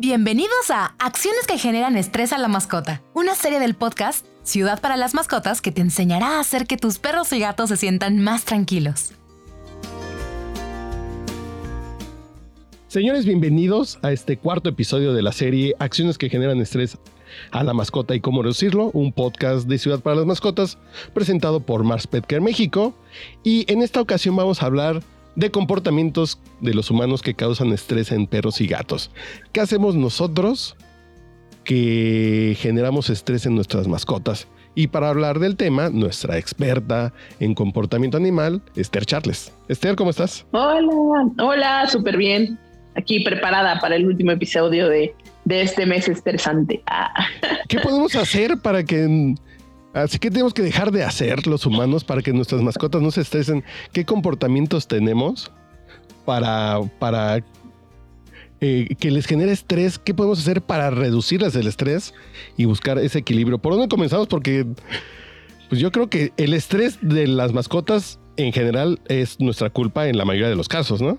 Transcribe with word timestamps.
Bienvenidos 0.00 0.70
a 0.70 0.94
Acciones 1.00 1.44
que 1.48 1.58
generan 1.58 1.96
estrés 1.96 2.32
a 2.32 2.38
la 2.38 2.46
mascota, 2.46 3.02
una 3.14 3.34
serie 3.34 3.58
del 3.58 3.74
podcast 3.74 4.24
Ciudad 4.44 4.80
para 4.80 4.96
las 4.96 5.12
Mascotas 5.12 5.60
que 5.60 5.72
te 5.72 5.80
enseñará 5.80 6.36
a 6.36 6.40
hacer 6.40 6.68
que 6.68 6.76
tus 6.76 7.00
perros 7.00 7.32
y 7.32 7.40
gatos 7.40 7.68
se 7.70 7.76
sientan 7.76 8.22
más 8.22 8.44
tranquilos. 8.44 9.10
Señores, 12.86 13.24
bienvenidos 13.24 13.98
a 14.02 14.12
este 14.12 14.36
cuarto 14.36 14.68
episodio 14.68 15.14
de 15.14 15.22
la 15.22 15.32
serie 15.32 15.74
Acciones 15.80 16.16
que 16.16 16.30
generan 16.30 16.60
estrés 16.60 16.96
a 17.50 17.64
la 17.64 17.74
mascota 17.74 18.14
y 18.14 18.20
cómo 18.20 18.42
reducirlo, 18.42 18.92
un 18.92 19.12
podcast 19.12 19.66
de 19.66 19.78
Ciudad 19.78 19.98
para 19.98 20.14
las 20.14 20.26
Mascotas 20.26 20.78
presentado 21.12 21.58
por 21.58 21.82
Mars 21.82 22.06
Petcare 22.06 22.40
México. 22.40 22.94
Y 23.42 23.70
en 23.70 23.82
esta 23.82 24.00
ocasión 24.00 24.36
vamos 24.36 24.62
a 24.62 24.66
hablar 24.66 25.02
de 25.38 25.52
comportamientos 25.52 26.40
de 26.60 26.74
los 26.74 26.90
humanos 26.90 27.22
que 27.22 27.34
causan 27.34 27.72
estrés 27.72 28.10
en 28.10 28.26
perros 28.26 28.60
y 28.60 28.66
gatos. 28.66 29.12
¿Qué 29.52 29.60
hacemos 29.60 29.94
nosotros 29.94 30.76
que 31.62 32.56
generamos 32.58 33.08
estrés 33.08 33.46
en 33.46 33.54
nuestras 33.54 33.86
mascotas? 33.86 34.48
Y 34.74 34.88
para 34.88 35.10
hablar 35.10 35.38
del 35.38 35.56
tema, 35.56 35.90
nuestra 35.90 36.38
experta 36.38 37.12
en 37.38 37.54
comportamiento 37.54 38.16
animal, 38.16 38.62
Esther 38.74 39.06
Charles. 39.06 39.52
Esther, 39.68 39.94
¿cómo 39.94 40.10
estás? 40.10 40.44
Hola, 40.50 41.30
hola, 41.38 41.86
súper 41.86 42.16
bien. 42.16 42.58
Aquí 42.96 43.20
preparada 43.20 43.78
para 43.78 43.94
el 43.94 44.06
último 44.06 44.32
episodio 44.32 44.88
de, 44.88 45.14
de 45.44 45.62
este 45.62 45.86
mes 45.86 46.08
estresante. 46.08 46.82
Ah. 46.86 47.14
¿Qué 47.68 47.78
podemos 47.78 48.16
hacer 48.16 48.58
para 48.58 48.82
que 48.82 49.36
Así 50.02 50.18
que 50.18 50.30
tenemos 50.30 50.54
que 50.54 50.62
dejar 50.62 50.92
de 50.92 51.02
hacer 51.02 51.46
los 51.46 51.66
humanos 51.66 52.04
para 52.04 52.22
que 52.22 52.32
nuestras 52.32 52.62
mascotas 52.62 53.02
no 53.02 53.10
se 53.10 53.20
estresen. 53.20 53.64
¿Qué 53.92 54.04
comportamientos 54.04 54.86
tenemos 54.86 55.50
para, 56.24 56.80
para 56.98 57.44
eh, 58.60 58.88
que 58.98 59.10
les 59.10 59.26
genere 59.26 59.52
estrés? 59.52 59.98
¿Qué 59.98 60.14
podemos 60.14 60.38
hacer 60.38 60.62
para 60.62 60.90
reducirles 60.90 61.54
el 61.56 61.66
estrés 61.66 62.14
y 62.56 62.64
buscar 62.64 62.98
ese 62.98 63.18
equilibrio? 63.18 63.58
¿Por 63.58 63.72
dónde 63.72 63.88
comenzamos? 63.88 64.28
Porque 64.28 64.66
pues 65.68 65.80
yo 65.80 65.90
creo 65.90 66.08
que 66.08 66.32
el 66.36 66.54
estrés 66.54 66.98
de 67.02 67.26
las 67.26 67.52
mascotas 67.52 68.20
en 68.36 68.52
general 68.52 69.00
es 69.08 69.40
nuestra 69.40 69.68
culpa 69.68 70.08
en 70.08 70.16
la 70.16 70.24
mayoría 70.24 70.48
de 70.48 70.56
los 70.56 70.68
casos, 70.68 71.02
¿no? 71.02 71.18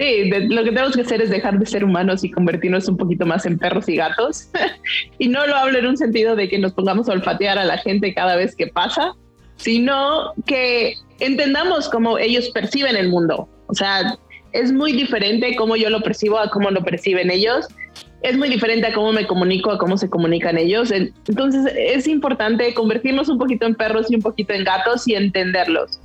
Sí, 0.00 0.30
lo 0.30 0.64
que 0.64 0.70
tenemos 0.70 0.96
que 0.96 1.02
hacer 1.02 1.20
es 1.20 1.28
dejar 1.28 1.58
de 1.58 1.66
ser 1.66 1.84
humanos 1.84 2.24
y 2.24 2.30
convertirnos 2.30 2.88
un 2.88 2.96
poquito 2.96 3.26
más 3.26 3.44
en 3.44 3.58
perros 3.58 3.86
y 3.86 3.96
gatos. 3.96 4.48
y 5.18 5.28
no 5.28 5.46
lo 5.46 5.54
hablo 5.54 5.78
en 5.78 5.88
un 5.88 5.96
sentido 5.98 6.36
de 6.36 6.48
que 6.48 6.58
nos 6.58 6.72
pongamos 6.72 7.10
a 7.10 7.12
olfatear 7.12 7.58
a 7.58 7.66
la 7.66 7.76
gente 7.76 8.14
cada 8.14 8.34
vez 8.34 8.56
que 8.56 8.66
pasa, 8.68 9.12
sino 9.56 10.32
que 10.46 10.94
entendamos 11.18 11.90
cómo 11.90 12.16
ellos 12.16 12.48
perciben 12.48 12.96
el 12.96 13.10
mundo. 13.10 13.46
O 13.66 13.74
sea, 13.74 14.16
es 14.52 14.72
muy 14.72 14.92
diferente 14.92 15.54
cómo 15.54 15.76
yo 15.76 15.90
lo 15.90 16.00
percibo 16.00 16.38
a 16.38 16.48
cómo 16.48 16.70
lo 16.70 16.82
perciben 16.82 17.30
ellos. 17.30 17.66
Es 18.22 18.38
muy 18.38 18.48
diferente 18.48 18.86
a 18.86 18.94
cómo 18.94 19.12
me 19.12 19.26
comunico, 19.26 19.70
a 19.70 19.76
cómo 19.76 19.98
se 19.98 20.08
comunican 20.08 20.56
ellos. 20.56 20.90
Entonces 20.92 21.74
es 21.76 22.08
importante 22.08 22.72
convertirnos 22.72 23.28
un 23.28 23.36
poquito 23.36 23.66
en 23.66 23.74
perros 23.74 24.10
y 24.10 24.14
un 24.14 24.22
poquito 24.22 24.54
en 24.54 24.64
gatos 24.64 25.06
y 25.06 25.14
entenderlos. 25.14 25.99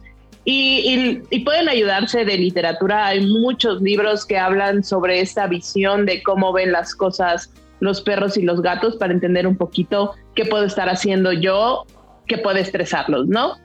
Y, 0.48 1.24
pueden 1.44 1.68
ayudarse 1.68 2.24
de 2.24 2.38
literatura. 2.38 3.08
Hay 3.08 3.26
muchos 3.26 3.82
libros 3.82 4.26
que 4.26 4.38
hablan 4.38 4.84
sobre 4.84 5.20
esta 5.20 5.48
visión 5.48 6.06
de 6.06 6.22
cómo 6.22 6.54
ven 6.54 6.72
las 6.72 6.94
cosas 6.94 7.52
los 7.80 8.02
perros 8.02 8.38
y 8.38 8.44
los 8.44 8.62
gatos 8.62 8.96
para 8.96 9.12
entender 9.12 9.48
un 9.48 9.58
poquito 9.58 10.14
qué 10.36 10.46
puedo 10.46 10.64
estar 10.64 10.88
haciendo 10.88 11.34
yo 11.34 11.86
que 12.28 12.38
puede 12.38 12.62
estresarlos, 12.62 13.28
¿no? 13.28 13.56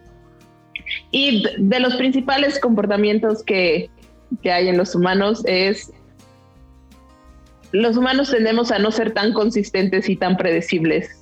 Y 1.12 1.44
de 1.58 1.80
los 1.80 1.94
principales 1.96 2.58
comportamientos 2.58 3.42
que, 3.42 3.88
que 4.42 4.50
hay 4.50 4.68
en 4.68 4.76
los 4.76 4.94
humanos 4.94 5.42
es 5.46 5.92
los 7.72 7.96
humanos 7.96 8.30
tendemos 8.30 8.72
a 8.72 8.78
no 8.80 8.90
ser 8.90 9.12
tan 9.12 9.32
consistentes 9.32 10.08
y 10.08 10.16
tan 10.16 10.36
predecibles 10.36 11.19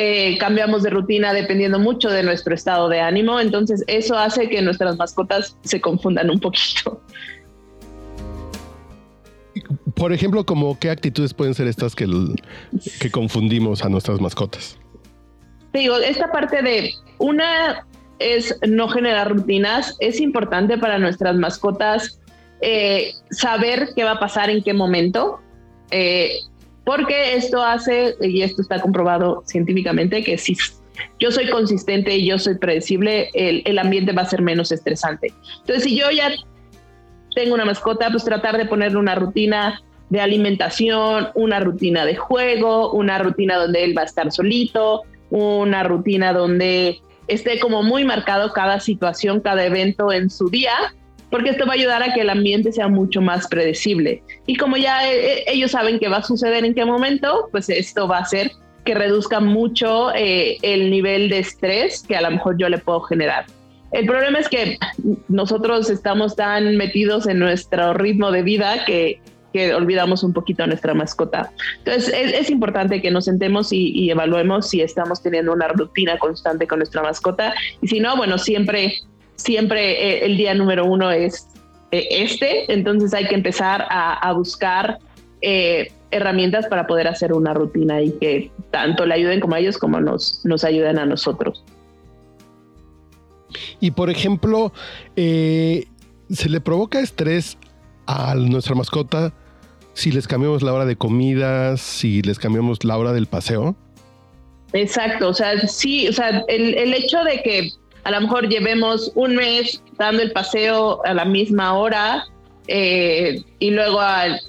eh, 0.00 0.38
cambiamos 0.38 0.84
de 0.84 0.90
rutina 0.90 1.32
dependiendo 1.32 1.80
mucho 1.80 2.08
de 2.08 2.22
nuestro 2.22 2.54
estado 2.54 2.88
de 2.88 3.00
ánimo, 3.00 3.40
entonces 3.40 3.82
eso 3.88 4.16
hace 4.16 4.48
que 4.48 4.62
nuestras 4.62 4.96
mascotas 4.96 5.56
se 5.62 5.80
confundan 5.80 6.30
un 6.30 6.38
poquito. 6.38 7.02
Por 9.94 10.12
ejemplo, 10.12 10.46
como 10.46 10.78
qué 10.78 10.90
actitudes 10.90 11.34
pueden 11.34 11.52
ser 11.54 11.66
estas 11.66 11.96
que, 11.96 12.06
que 13.00 13.10
confundimos 13.10 13.84
a 13.84 13.88
nuestras 13.88 14.20
mascotas. 14.20 14.78
digo, 15.72 15.96
esta 15.96 16.30
parte 16.30 16.62
de 16.62 16.92
una 17.18 17.84
es 18.20 18.56
no 18.68 18.88
generar 18.88 19.32
rutinas, 19.32 19.96
es 19.98 20.20
importante 20.20 20.78
para 20.78 21.00
nuestras 21.00 21.34
mascotas 21.34 22.20
eh, 22.60 23.14
saber 23.30 23.88
qué 23.96 24.04
va 24.04 24.12
a 24.12 24.20
pasar 24.20 24.48
en 24.48 24.62
qué 24.62 24.74
momento. 24.74 25.40
Eh, 25.90 26.34
porque 26.88 27.34
esto 27.34 27.62
hace, 27.62 28.16
y 28.22 28.40
esto 28.40 28.62
está 28.62 28.80
comprobado 28.80 29.42
científicamente, 29.44 30.24
que 30.24 30.38
si 30.38 30.56
yo 31.20 31.30
soy 31.30 31.50
consistente 31.50 32.16
y 32.16 32.26
yo 32.26 32.38
soy 32.38 32.56
predecible, 32.56 33.28
el, 33.34 33.78
ambiente 33.78 34.12
va 34.12 34.22
a 34.22 34.24
ser 34.24 34.40
menos 34.40 34.72
estresante. 34.72 35.34
Entonces, 35.60 35.84
si 35.84 35.94
yo 35.94 36.10
ya 36.10 36.30
tengo 37.34 37.52
una 37.52 37.66
mascota, 37.66 38.08
pues 38.10 38.24
tratar 38.24 38.56
de 38.56 38.64
ponerle 38.64 38.96
una 38.96 39.16
rutina 39.16 39.82
de 40.08 40.22
alimentación, 40.22 41.28
una 41.34 41.60
rutina 41.60 42.06
de 42.06 42.16
juego, 42.16 42.90
una 42.92 43.18
rutina 43.18 43.58
donde 43.58 43.84
él 43.84 43.94
va 43.94 44.00
a 44.00 44.06
estar 44.06 44.32
solito, 44.32 45.02
una 45.28 45.82
rutina 45.82 46.32
donde 46.32 47.02
esté 47.26 47.60
como 47.60 47.82
muy 47.82 48.06
marcado 48.06 48.54
cada 48.54 48.80
situación, 48.80 49.40
cada 49.40 49.62
evento 49.66 50.10
en 50.10 50.30
su 50.30 50.48
día 50.48 50.72
porque 51.30 51.50
esto 51.50 51.66
va 51.66 51.72
a 51.72 51.76
ayudar 51.76 52.02
a 52.02 52.12
que 52.14 52.22
el 52.22 52.30
ambiente 52.30 52.72
sea 52.72 52.88
mucho 52.88 53.20
más 53.20 53.46
predecible. 53.48 54.22
Y 54.46 54.56
como 54.56 54.76
ya 54.76 55.06
eh, 55.08 55.38
eh, 55.40 55.44
ellos 55.48 55.72
saben 55.72 55.98
que 55.98 56.08
va 56.08 56.18
a 56.18 56.22
suceder 56.22 56.64
en 56.64 56.74
qué 56.74 56.84
momento, 56.84 57.48
pues 57.50 57.68
esto 57.68 58.08
va 58.08 58.18
a 58.18 58.22
hacer 58.22 58.52
que 58.84 58.94
reduzca 58.94 59.40
mucho 59.40 60.14
eh, 60.14 60.56
el 60.62 60.90
nivel 60.90 61.28
de 61.28 61.40
estrés 61.40 62.04
que 62.06 62.16
a 62.16 62.22
lo 62.22 62.30
mejor 62.30 62.56
yo 62.56 62.68
le 62.68 62.78
puedo 62.78 63.00
generar. 63.02 63.44
El 63.92 64.06
problema 64.06 64.38
es 64.38 64.48
que 64.48 64.78
nosotros 65.28 65.90
estamos 65.90 66.36
tan 66.36 66.76
metidos 66.76 67.26
en 67.26 67.38
nuestro 67.38 67.94
ritmo 67.94 68.30
de 68.30 68.42
vida 68.42 68.84
que, 68.86 69.20
que 69.52 69.74
olvidamos 69.74 70.22
un 70.22 70.32
poquito 70.32 70.62
a 70.62 70.66
nuestra 70.66 70.94
mascota. 70.94 71.52
Entonces 71.78 72.14
es, 72.14 72.50
importante 72.50 73.00
que 73.00 73.10
nos 73.10 73.26
sentemos 73.26 73.72
y, 73.72 73.90
y, 73.92 74.10
evaluemos 74.10 74.68
si 74.68 74.82
estamos 74.82 75.22
teniendo 75.22 75.52
una 75.52 75.68
rutina 75.68 76.18
constante 76.18 76.66
con 76.66 76.78
nuestra 76.78 77.02
mascota 77.02 77.54
y 77.80 77.88
si 77.88 78.00
no, 78.00 78.16
bueno, 78.16 78.36
siempre 78.36 79.00
siempre 79.38 79.92
eh, 79.92 80.26
el 80.26 80.36
día 80.36 80.52
número 80.52 80.84
uno 80.84 81.10
es 81.10 81.48
eh, 81.90 82.06
este, 82.10 82.70
entonces 82.70 83.14
hay 83.14 83.26
que 83.26 83.34
empezar 83.34 83.86
a, 83.88 84.30
buscar 84.34 84.98
eh, 85.40 85.90
herramientas 86.10 86.66
para 86.66 86.86
poder 86.86 87.08
hacer 87.08 87.32
una 87.32 87.54
rutina 87.54 88.02
y 88.02 88.10
que 88.12 88.50
tanto 88.70 89.06
le 89.06 89.14
ayuden 89.14 89.40
como 89.40 89.54
a 89.54 89.60
ellos 89.60 89.78
como 89.78 89.98
nos, 89.98 90.44
nos 90.44 90.64
ayuden 90.64 90.98
a 90.98 91.06
nosotros. 91.06 91.64
Y 93.80 93.92
por 93.92 94.10
ejemplo, 94.10 94.72
¿se 95.16 95.86
le 96.48 96.60
provoca 96.60 97.00
estrés 97.00 97.56
a 98.06 98.34
nuestra 98.34 98.74
mascota 98.74 99.32
si 99.94 100.12
les 100.12 100.28
cambiamos 100.28 100.62
la 100.62 100.74
hora 100.74 100.84
de 100.84 100.96
comida, 100.96 101.78
si 101.78 102.20
les 102.20 102.38
cambiamos 102.38 102.84
la 102.84 102.98
hora 102.98 103.14
del 103.14 103.26
paseo? 103.26 103.74
Exacto, 104.74 105.30
o 105.30 105.34
sea, 105.34 105.66
sí, 105.66 106.06
o 106.08 106.12
sea, 106.12 106.44
el, 106.48 106.74
el 106.74 106.92
hecho 106.92 107.24
de 107.24 107.40
que 107.42 107.70
a 108.04 108.10
lo 108.10 108.20
mejor 108.20 108.48
llevemos 108.48 109.12
un 109.14 109.36
mes 109.36 109.82
dando 109.96 110.22
el 110.22 110.32
paseo 110.32 111.04
a 111.04 111.14
la 111.14 111.24
misma 111.24 111.74
hora 111.74 112.24
eh, 112.68 113.42
y 113.58 113.70
luego 113.70 114.00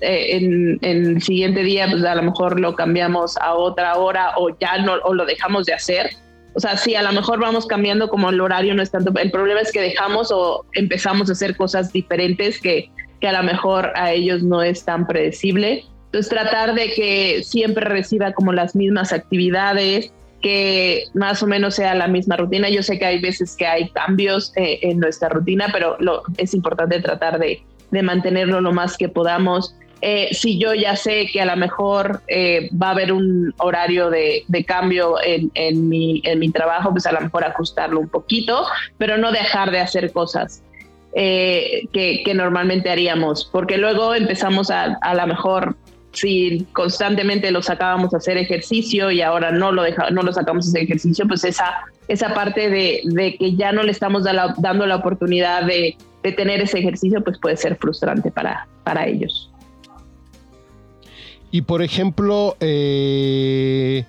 eh, 0.01 0.35
en, 0.35 0.77
el 0.81 1.21
siguiente 1.21 1.63
día 1.63 1.87
pues 1.89 2.03
a 2.03 2.15
lo 2.15 2.23
mejor 2.23 2.59
lo 2.59 2.75
cambiamos 2.75 3.37
a 3.37 3.53
otra 3.55 3.95
hora 3.95 4.33
o 4.37 4.49
ya 4.59 4.77
no 4.79 4.95
o 5.03 5.13
lo 5.13 5.25
dejamos 5.25 5.65
de 5.65 5.73
hacer. 5.73 6.09
O 6.53 6.59
sea, 6.59 6.75
sí, 6.75 6.95
a 6.95 7.01
lo 7.01 7.13
mejor 7.13 7.39
vamos 7.39 7.65
cambiando 7.65 8.09
como 8.09 8.29
el 8.29 8.41
horario 8.41 8.73
no 8.73 8.81
es 8.81 8.91
tanto. 8.91 9.13
El 9.17 9.31
problema 9.31 9.61
es 9.61 9.71
que 9.71 9.81
dejamos 9.81 10.31
o 10.31 10.65
empezamos 10.73 11.29
a 11.29 11.31
hacer 11.31 11.55
cosas 11.55 11.93
diferentes 11.93 12.59
que, 12.59 12.89
que 13.21 13.27
a 13.27 13.31
lo 13.31 13.43
mejor 13.43 13.93
a 13.95 14.11
ellos 14.11 14.43
no 14.43 14.61
es 14.61 14.83
tan 14.83 15.07
predecible. 15.07 15.85
Entonces 16.05 16.29
tratar 16.29 16.73
de 16.73 16.91
que 16.91 17.43
siempre 17.43 17.85
reciba 17.85 18.33
como 18.33 18.51
las 18.51 18.75
mismas 18.75 19.13
actividades, 19.13 20.11
que 20.41 21.05
más 21.13 21.43
o 21.43 21.47
menos 21.47 21.75
sea 21.75 21.93
la 21.95 22.07
misma 22.07 22.37
rutina. 22.37 22.69
Yo 22.69 22.83
sé 22.83 22.97
que 22.97 23.05
hay 23.05 23.19
veces 23.19 23.55
que 23.55 23.65
hay 23.65 23.89
cambios 23.89 24.53
eh, 24.55 24.79
en 24.81 24.99
nuestra 24.99 25.29
rutina, 25.29 25.69
pero 25.71 25.97
lo, 25.99 26.23
es 26.37 26.53
importante 26.53 26.99
tratar 27.01 27.39
de, 27.39 27.61
mantenerlo 28.03 28.61
lo 28.61 28.71
más 28.71 28.97
que 28.97 29.09
podamos. 29.09 29.75
Eh, 30.01 30.29
si 30.31 30.57
yo 30.59 30.73
ya 30.73 30.95
sé 30.95 31.27
que 31.31 31.41
a 31.41 31.45
lo 31.45 31.57
mejor 31.57 32.21
eh, 32.27 32.69
va 32.71 32.89
a 32.89 32.91
haber 32.91 33.11
un 33.11 33.53
horario 33.57 34.09
de, 34.09 34.45
cambio 34.65 35.15
en, 35.23 35.89
mi, 35.89 36.21
en 36.23 36.39
mi 36.39 36.51
trabajo, 36.51 36.91
pues 36.91 37.05
a 37.05 37.11
lo 37.11 37.19
mejor 37.19 37.43
ajustarlo 37.43 37.99
un 37.99 38.07
poquito, 38.07 38.65
pero 38.97 39.17
no 39.17 39.31
dejar 39.31 39.71
de 39.71 39.79
hacer 39.79 40.11
cosas. 40.13 40.61
que, 41.13 41.89
que, 41.91 42.33
normalmente 42.35 42.91
haríamos, 42.91 43.49
porque 43.51 43.79
luego 43.79 44.13
empezamos 44.13 44.69
a 44.69 44.95
a 45.01 45.15
lo 45.15 45.25
mejor 45.25 45.75
si 46.11 46.65
constantemente 46.73 47.51
lo 47.51 47.61
sacábamos 47.61 48.13
a 48.13 48.17
hacer 48.17 48.37
ejercicio 48.37 49.11
y 49.11 49.21
ahora 49.21 49.51
no 49.51 49.71
lo, 49.71 49.83
deja, 49.83 50.09
no 50.09 50.21
sacamos 50.33 50.65
a 50.65 50.69
hacer 50.69 50.83
ejercicio, 50.83 51.27
pues 51.27 51.43
esa, 51.43 51.85
esa 52.07 52.33
parte 52.33 52.69
de, 52.69 53.01
de 53.05 53.35
que 53.35 53.55
ya 53.55 53.71
no 53.71 53.83
le 53.83 53.91
estamos 53.91 54.23
dando 54.23 54.85
la 54.85 54.95
oportunidad 54.95 55.65
de, 55.65 55.95
de, 56.23 56.31
tener 56.31 56.61
ese 56.61 56.79
ejercicio, 56.79 57.23
pues 57.23 57.37
puede 57.39 57.57
ser 57.57 57.75
frustrante 57.77 58.31
para, 58.31 58.67
para 58.83 59.07
ellos. 59.07 59.51
Y 61.51 61.61
por 61.61 61.81
ejemplo, 61.81 62.55
eh, 62.59 64.05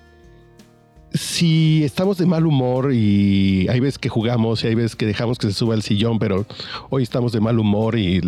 si 1.13 1.83
estamos 1.83 2.17
de 2.17 2.25
mal 2.25 2.45
humor 2.45 2.93
y 2.93 3.67
hay 3.67 3.79
veces 3.79 3.99
que 3.99 4.09
jugamos 4.09 4.63
y 4.63 4.67
hay 4.67 4.75
veces 4.75 4.95
que 4.95 5.05
dejamos 5.05 5.37
que 5.37 5.47
se 5.47 5.53
suba 5.53 5.75
el 5.75 5.81
sillón, 5.81 6.19
pero 6.19 6.45
hoy 6.89 7.03
estamos 7.03 7.31
de 7.31 7.39
mal 7.39 7.59
humor 7.59 7.97
y, 7.97 8.17
y 8.17 8.21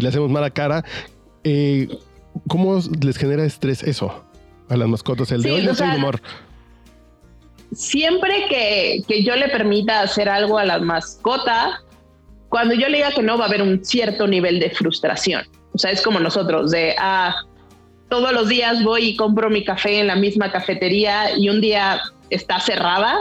le 0.00 0.08
hacemos 0.08 0.30
mala 0.30 0.50
cara, 0.50 0.84
eh, 1.44 1.88
¿cómo 2.48 2.80
les 3.02 3.16
genera 3.16 3.44
estrés 3.44 3.82
eso 3.82 4.24
a 4.68 4.76
las 4.76 4.88
mascotas? 4.88 5.32
El 5.32 5.42
de 5.42 5.52
hoy 5.52 5.62
no 5.64 5.72
de 5.72 5.96
humor. 5.96 6.20
Siempre 7.72 8.46
que, 8.48 9.02
que 9.06 9.22
yo 9.22 9.36
le 9.36 9.48
permita 9.48 10.00
hacer 10.00 10.28
algo 10.28 10.58
a 10.58 10.64
la 10.64 10.78
mascota, 10.80 11.80
cuando 12.48 12.74
yo 12.74 12.88
le 12.88 12.98
diga 12.98 13.12
que 13.12 13.22
no, 13.22 13.38
va 13.38 13.44
a 13.44 13.48
haber 13.48 13.62
un 13.62 13.84
cierto 13.84 14.26
nivel 14.26 14.58
de 14.58 14.70
frustración. 14.70 15.42
O 15.72 15.78
sea, 15.78 15.92
es 15.92 16.02
como 16.02 16.18
nosotros, 16.18 16.72
de, 16.72 16.96
ah, 16.98 17.34
todos 18.10 18.32
los 18.32 18.48
días 18.48 18.82
voy 18.82 19.10
y 19.10 19.16
compro 19.16 19.48
mi 19.48 19.64
café 19.64 20.00
en 20.00 20.08
la 20.08 20.16
misma 20.16 20.50
cafetería 20.50 21.38
y 21.38 21.48
un 21.48 21.60
día 21.60 22.00
está 22.28 22.58
cerrada, 22.58 23.16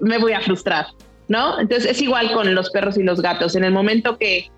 me 0.00 0.18
voy 0.18 0.32
a 0.32 0.40
frustrar, 0.40 0.86
¿no? 1.28 1.60
Entonces 1.60 1.90
es 1.90 2.02
igual 2.02 2.32
con 2.32 2.54
los 2.54 2.70
perros 2.70 2.96
y 2.96 3.02
los 3.02 3.20
gatos. 3.20 3.54
En 3.54 3.64
el 3.64 3.72
momento 3.72 4.16
que, 4.16 4.50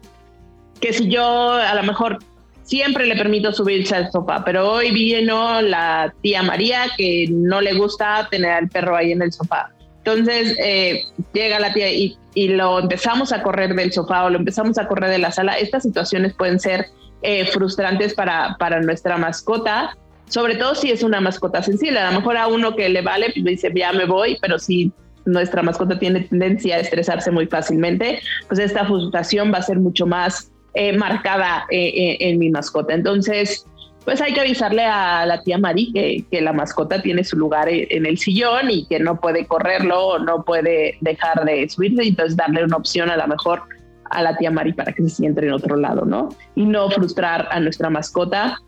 que 0.81 0.93
si 0.93 1.09
yo 1.09 1.53
a 1.53 1.75
lo 1.75 1.83
mejor 1.83 2.19
siempre 2.69 3.07
le 3.07 3.17
permito 3.17 3.51
subirse 3.51 3.97
al 3.97 4.13
sofá, 4.13 4.45
pero 4.45 4.71
hoy 4.71 4.91
vino 4.91 5.63
la 5.63 6.13
tía 6.21 6.43
María 6.43 6.83
que 6.99 7.27
no 7.31 7.63
le 7.63 7.73
gusta 7.73 8.29
tener 8.31 8.51
al 8.51 8.69
perro 8.69 8.95
ahí 8.95 9.13
en 9.13 9.23
el 9.23 9.33
sofá. 9.33 9.71
Entonces 9.99 10.55
eh, 10.63 11.03
llega 11.33 11.59
la 11.61 11.73
tía 11.73 11.91
y, 11.91 12.17
lo 12.35 12.79
empezamos 12.79 13.33
a 13.33 13.43
correr 13.43 13.75
del 13.75 13.93
sofá 13.93 14.25
o 14.25 14.31
lo 14.31 14.39
empezamos 14.39 14.79
a 14.79 14.87
correr 14.87 15.11
de 15.11 15.19
la 15.19 15.33
sala. 15.33 15.59
Estas 15.59 15.83
situaciones 15.83 16.35
pueden 16.35 16.61
ser 16.61 16.87
eh, 17.23 17.47
frustrantes 17.47 18.15
para, 18.15 18.55
para 18.61 18.81
nuestra 18.81 19.17
mascota, 19.17 19.97
sobre 20.29 20.55
todo 20.55 20.77
si 20.77 20.93
es 20.93 21.03
una 21.03 21.21
mascota 21.21 21.65
sensible. 21.65 21.99
A 21.99 22.13
lo 22.13 22.21
mejor 22.21 22.37
a 22.37 22.47
uno 22.47 22.77
que 22.77 22.89
le 22.89 23.03
vale, 23.03 23.33
pues 23.33 23.45
dice, 23.45 23.73
ya 23.75 23.93
me 23.93 24.05
voy, 24.05 24.39
pero 24.41 24.61
si 24.61 24.93
nuestra 25.25 25.63
mascota 25.63 25.99
tiene 25.99 26.21
tendencia 26.21 26.77
a 26.77 26.79
estresarse 26.79 27.33
muy 27.33 27.47
fácilmente, 27.47 28.21
pues 28.47 28.61
esta 28.61 28.85
frustración 28.85 29.53
va 29.53 29.59
a 29.59 29.63
ser 29.63 29.81
mucho 29.81 30.07
más 30.07 30.53
eh, 30.81 30.97
marcada 30.97 31.67
eh, 31.71 32.17
en 32.21 32.39
mi 32.39 32.51
mascota. 32.51 32.95
Entonces, 32.95 33.67
pues 34.05 34.21
hay 34.21 34.33
que 34.33 34.43
avisarle 34.43 34.85
a 34.85 35.27
la 35.27 35.43
tía 35.43 35.59
Mari 35.59 35.93
que, 35.93 36.41
la 36.41 36.53
mascota 36.53 37.03
tiene 37.03 37.25
su 37.25 37.37
lugar 37.37 37.69
en 37.69 38.07
el 38.07 38.17
sillón 38.17 38.71
y 38.71 38.87
que 38.87 39.01
no 39.01 39.19
puede 39.19 39.45
correrlo 39.45 40.21
no 40.21 40.45
puede 40.45 40.97
dejar 41.01 41.45
de 41.45 41.69
subirse 41.69 42.05
y 42.05 42.09
entonces 42.11 42.37
darle 42.37 42.63
una 42.63 42.77
opción 42.77 43.11
a 43.11 43.17
lo 43.17 43.27
mejor 43.27 43.63
a 44.11 44.23
la 44.23 44.37
tía 44.37 44.53
Mari 44.53 44.73
para 44.73 44.93
que 44.93 45.03
se 45.03 45.09
siente 45.09 45.45
en 45.45 45.53
otro 45.53 45.75
lado, 45.75 46.05
¿no? 46.05 46.29
Y 46.55 46.65
no 46.65 46.89
frustrar 46.93 47.49
a 47.51 47.59
nuestra 47.59 47.91
mascota. 47.91 48.61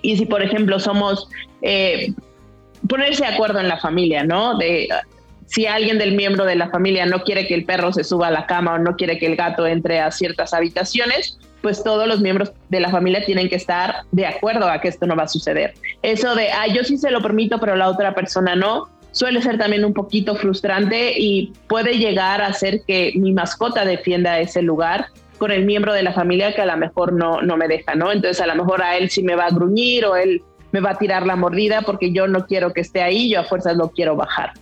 Y 0.00 0.16
si, 0.16 0.24
por 0.24 0.42
ejemplo, 0.42 0.80
somos 0.80 1.28
eh, 1.60 2.14
ponerse 2.88 3.24
de 3.24 3.34
acuerdo 3.34 3.60
en 3.60 3.68
la 3.68 3.76
familia, 3.76 4.24
¿no? 4.24 4.58
Si 5.46 5.66
alguien 5.66 5.98
del 5.98 6.14
miembro 6.14 6.44
de 6.44 6.56
la 6.56 6.70
familia 6.70 7.06
no 7.06 7.22
quiere 7.22 7.46
que 7.46 7.54
el 7.54 7.64
perro 7.64 7.92
se 7.92 8.04
suba 8.04 8.28
a 8.28 8.30
la 8.30 8.46
cama 8.46 8.74
o 8.74 8.78
no 8.78 8.96
quiere 8.96 9.18
que 9.18 9.26
el 9.26 9.36
gato 9.36 9.66
entre 9.66 10.00
a 10.00 10.10
ciertas 10.10 10.54
habitaciones, 10.54 11.38
pues 11.62 11.82
todos 11.82 12.06
los 12.06 12.20
miembros 12.20 12.52
de 12.68 12.80
la 12.80 12.90
familia 12.90 13.24
tienen 13.24 13.48
que 13.48 13.56
estar 13.56 14.02
de 14.12 14.26
acuerdo 14.26 14.68
a 14.68 14.80
que 14.80 14.88
esto 14.88 15.06
no 15.06 15.16
va 15.16 15.22
a 15.22 15.28
suceder. 15.28 15.74
Eso 16.02 16.34
de, 16.34 16.50
ah, 16.50 16.66
yo 16.66 16.84
sí 16.84 16.98
se 16.98 17.10
lo 17.10 17.22
permito, 17.22 17.58
pero 17.58 17.74
la 17.74 17.88
otra 17.88 18.14
persona 18.14 18.54
no, 18.54 18.90
suele 19.12 19.40
ser 19.40 19.58
también 19.58 19.84
un 19.84 19.94
poquito 19.94 20.34
frustrante 20.34 21.18
y 21.18 21.52
puede 21.68 21.98
llegar 21.98 22.42
a 22.42 22.48
hacer 22.48 22.82
que 22.86 23.12
mi 23.14 23.32
mascota 23.32 23.84
defienda 23.84 24.40
ese 24.40 24.60
lugar 24.60 25.06
con 25.38 25.52
el 25.52 25.64
miembro 25.64 25.92
de 25.92 26.02
la 26.02 26.12
familia 26.12 26.54
que 26.54 26.62
a 26.62 26.66
lo 26.66 26.76
mejor 26.76 27.12
no, 27.12 27.40
no 27.40 27.56
me 27.56 27.68
deja, 27.68 27.94
¿no? 27.94 28.12
Entonces 28.12 28.40
a 28.40 28.46
lo 28.46 28.56
mejor 28.56 28.82
a 28.82 28.96
él 28.96 29.10
sí 29.10 29.22
me 29.22 29.36
va 29.36 29.46
a 29.46 29.50
gruñir 29.50 30.04
o 30.04 30.16
él 30.16 30.42
me 30.72 30.80
va 30.80 30.90
a 30.90 30.98
tirar 30.98 31.26
la 31.26 31.36
mordida 31.36 31.82
porque 31.82 32.12
yo 32.12 32.26
no 32.26 32.46
quiero 32.46 32.72
que 32.72 32.80
esté 32.80 33.02
ahí, 33.02 33.30
yo 33.30 33.40
a 33.40 33.44
fuerzas 33.44 33.76
lo 33.76 33.90
quiero 33.90 34.16
bajar. 34.16 34.52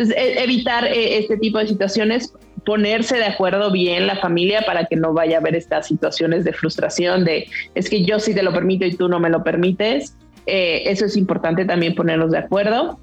Entonces, 0.00 0.16
e, 0.16 0.42
evitar 0.42 0.86
eh, 0.86 1.18
este 1.18 1.36
tipo 1.36 1.58
de 1.58 1.66
situaciones, 1.66 2.32
ponerse 2.64 3.16
de 3.16 3.26
acuerdo 3.26 3.70
bien 3.70 4.06
la 4.06 4.16
familia 4.16 4.62
para 4.62 4.86
que 4.86 4.96
no 4.96 5.12
vaya 5.12 5.36
a 5.36 5.40
haber 5.40 5.54
estas 5.54 5.88
situaciones 5.88 6.44
de 6.44 6.54
frustración, 6.54 7.24
de 7.24 7.46
es 7.74 7.90
que 7.90 8.02
yo 8.04 8.18
sí 8.18 8.34
te 8.34 8.42
lo 8.42 8.52
permito 8.52 8.86
y 8.86 8.94
tú 8.94 9.08
no 9.08 9.20
me 9.20 9.28
lo 9.28 9.44
permites. 9.44 10.16
Eh, 10.46 10.84
eso 10.86 11.04
es 11.04 11.16
importante 11.18 11.66
también 11.66 11.94
ponernos 11.94 12.30
de 12.30 12.38
acuerdo. 12.38 12.98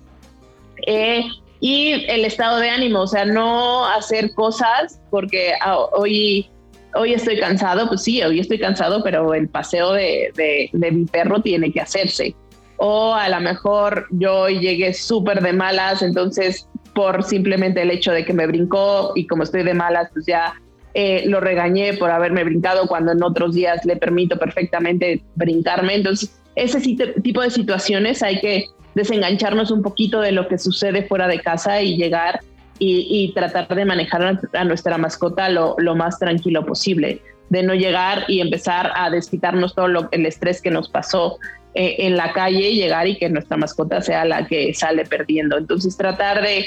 Eh, 0.87 1.23
y 1.59 2.05
el 2.07 2.25
estado 2.25 2.57
de 2.59 2.69
ánimo, 2.69 3.01
o 3.01 3.07
sea, 3.07 3.25
no 3.25 3.85
hacer 3.85 4.33
cosas 4.33 4.99
porque 5.11 5.53
ah, 5.61 5.77
hoy, 5.93 6.49
hoy 6.95 7.13
estoy 7.13 7.39
cansado, 7.39 7.87
pues 7.87 8.01
sí, 8.01 8.23
hoy 8.23 8.39
estoy 8.39 8.57
cansado, 8.57 9.03
pero 9.03 9.35
el 9.35 9.49
paseo 9.49 9.93
de, 9.93 10.31
de, 10.73 10.91
mi 10.91 11.05
perro 11.05 11.41
tiene 11.41 11.71
que 11.71 11.81
hacerse. 11.81 12.35
O 12.77 13.13
a 13.13 13.29
lo 13.29 13.39
mejor 13.39 14.07
yo 14.11 14.49
llegué 14.49 14.93
súper 14.93 15.41
de 15.41 15.53
malas, 15.53 16.01
entonces 16.03 16.67
por 16.97 17.23
simplemente 17.23 17.83
el 17.83 17.91
hecho 17.91 18.11
de 18.11 18.25
que 18.25 18.33
me 18.33 18.47
brincó 18.47 19.11
y 19.13 19.27
como 19.27 19.43
estoy 19.43 19.61
de 19.61 19.75
malas, 19.75 20.09
pues 20.11 20.25
ya 20.25 20.55
eh, 20.95 21.25
lo 21.27 21.39
regañé 21.39 21.93
por 21.93 22.09
haberme 22.09 22.43
brincado 22.43 22.87
cuando 22.87 23.11
en 23.11 23.21
otros 23.21 23.53
días 23.53 23.85
le 23.85 23.97
permito 23.97 24.39
perfectamente 24.39 25.21
brincarme. 25.35 25.93
Entonces, 25.93 26.41
ese 26.55 26.81
tipo 27.21 27.41
de 27.41 27.51
situaciones 27.51 28.23
hay 28.23 28.39
que 28.39 28.65
desengancharnos 28.95 29.69
un 29.69 29.83
poquito 29.83 30.21
de 30.21 30.31
lo 30.31 30.47
que 30.47 30.57
sucede 30.57 31.03
fuera 31.03 31.27
de 31.27 31.39
casa 31.39 31.83
y 31.83 31.97
llegar 31.97 32.39
y, 32.79 33.31
tratar 33.35 33.67
de 33.67 33.85
manejar 33.85 34.39
a 34.53 34.63
nuestra 34.63 34.97
mascota 34.97 35.49
lo, 35.49 35.77
más 35.95 36.17
tranquilo 36.17 36.65
posible, 36.65 37.21
de 37.51 37.61
no 37.61 37.75
llegar 37.75 38.23
y 38.27 38.41
empezar 38.41 38.91
a 38.95 39.11
desquitarnos 39.11 39.75
todo 39.75 39.87
lo, 39.87 40.09
el 40.09 40.25
estrés 40.25 40.63
que 40.63 40.71
nos 40.71 40.89
pasó 40.89 41.37
eh, 41.75 42.07
en 42.07 42.17
la 42.17 42.33
calle, 42.33 42.73
llegar 42.73 43.07
y 43.07 43.19
que 43.19 43.29
nuestra 43.29 43.55
mascota 43.55 44.01
sea 44.01 44.25
la 44.25 44.47
que 44.47 44.73
sale 44.73 45.05
perdiendo. 45.05 45.59
Entonces 45.59 45.95
tratar 45.95 46.41
de, 46.41 46.65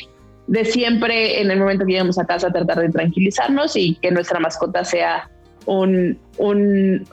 de 0.50 0.64
siempre 0.64 1.40
en 1.40 1.48
el 1.52 1.60
momento 1.60 1.86
que 1.86 1.92
lleguemos 1.92 2.18
a 2.18 2.26
casa 2.26 2.50
tratar 2.50 2.80
de 2.80 2.88
tranquilizarnos 2.88 3.76
y 3.76 3.94
que 4.02 4.10
nuestra 4.10 4.40
mascota 4.40 4.84
sea 4.84 5.30
un, 5.66 6.18
un 6.38 7.06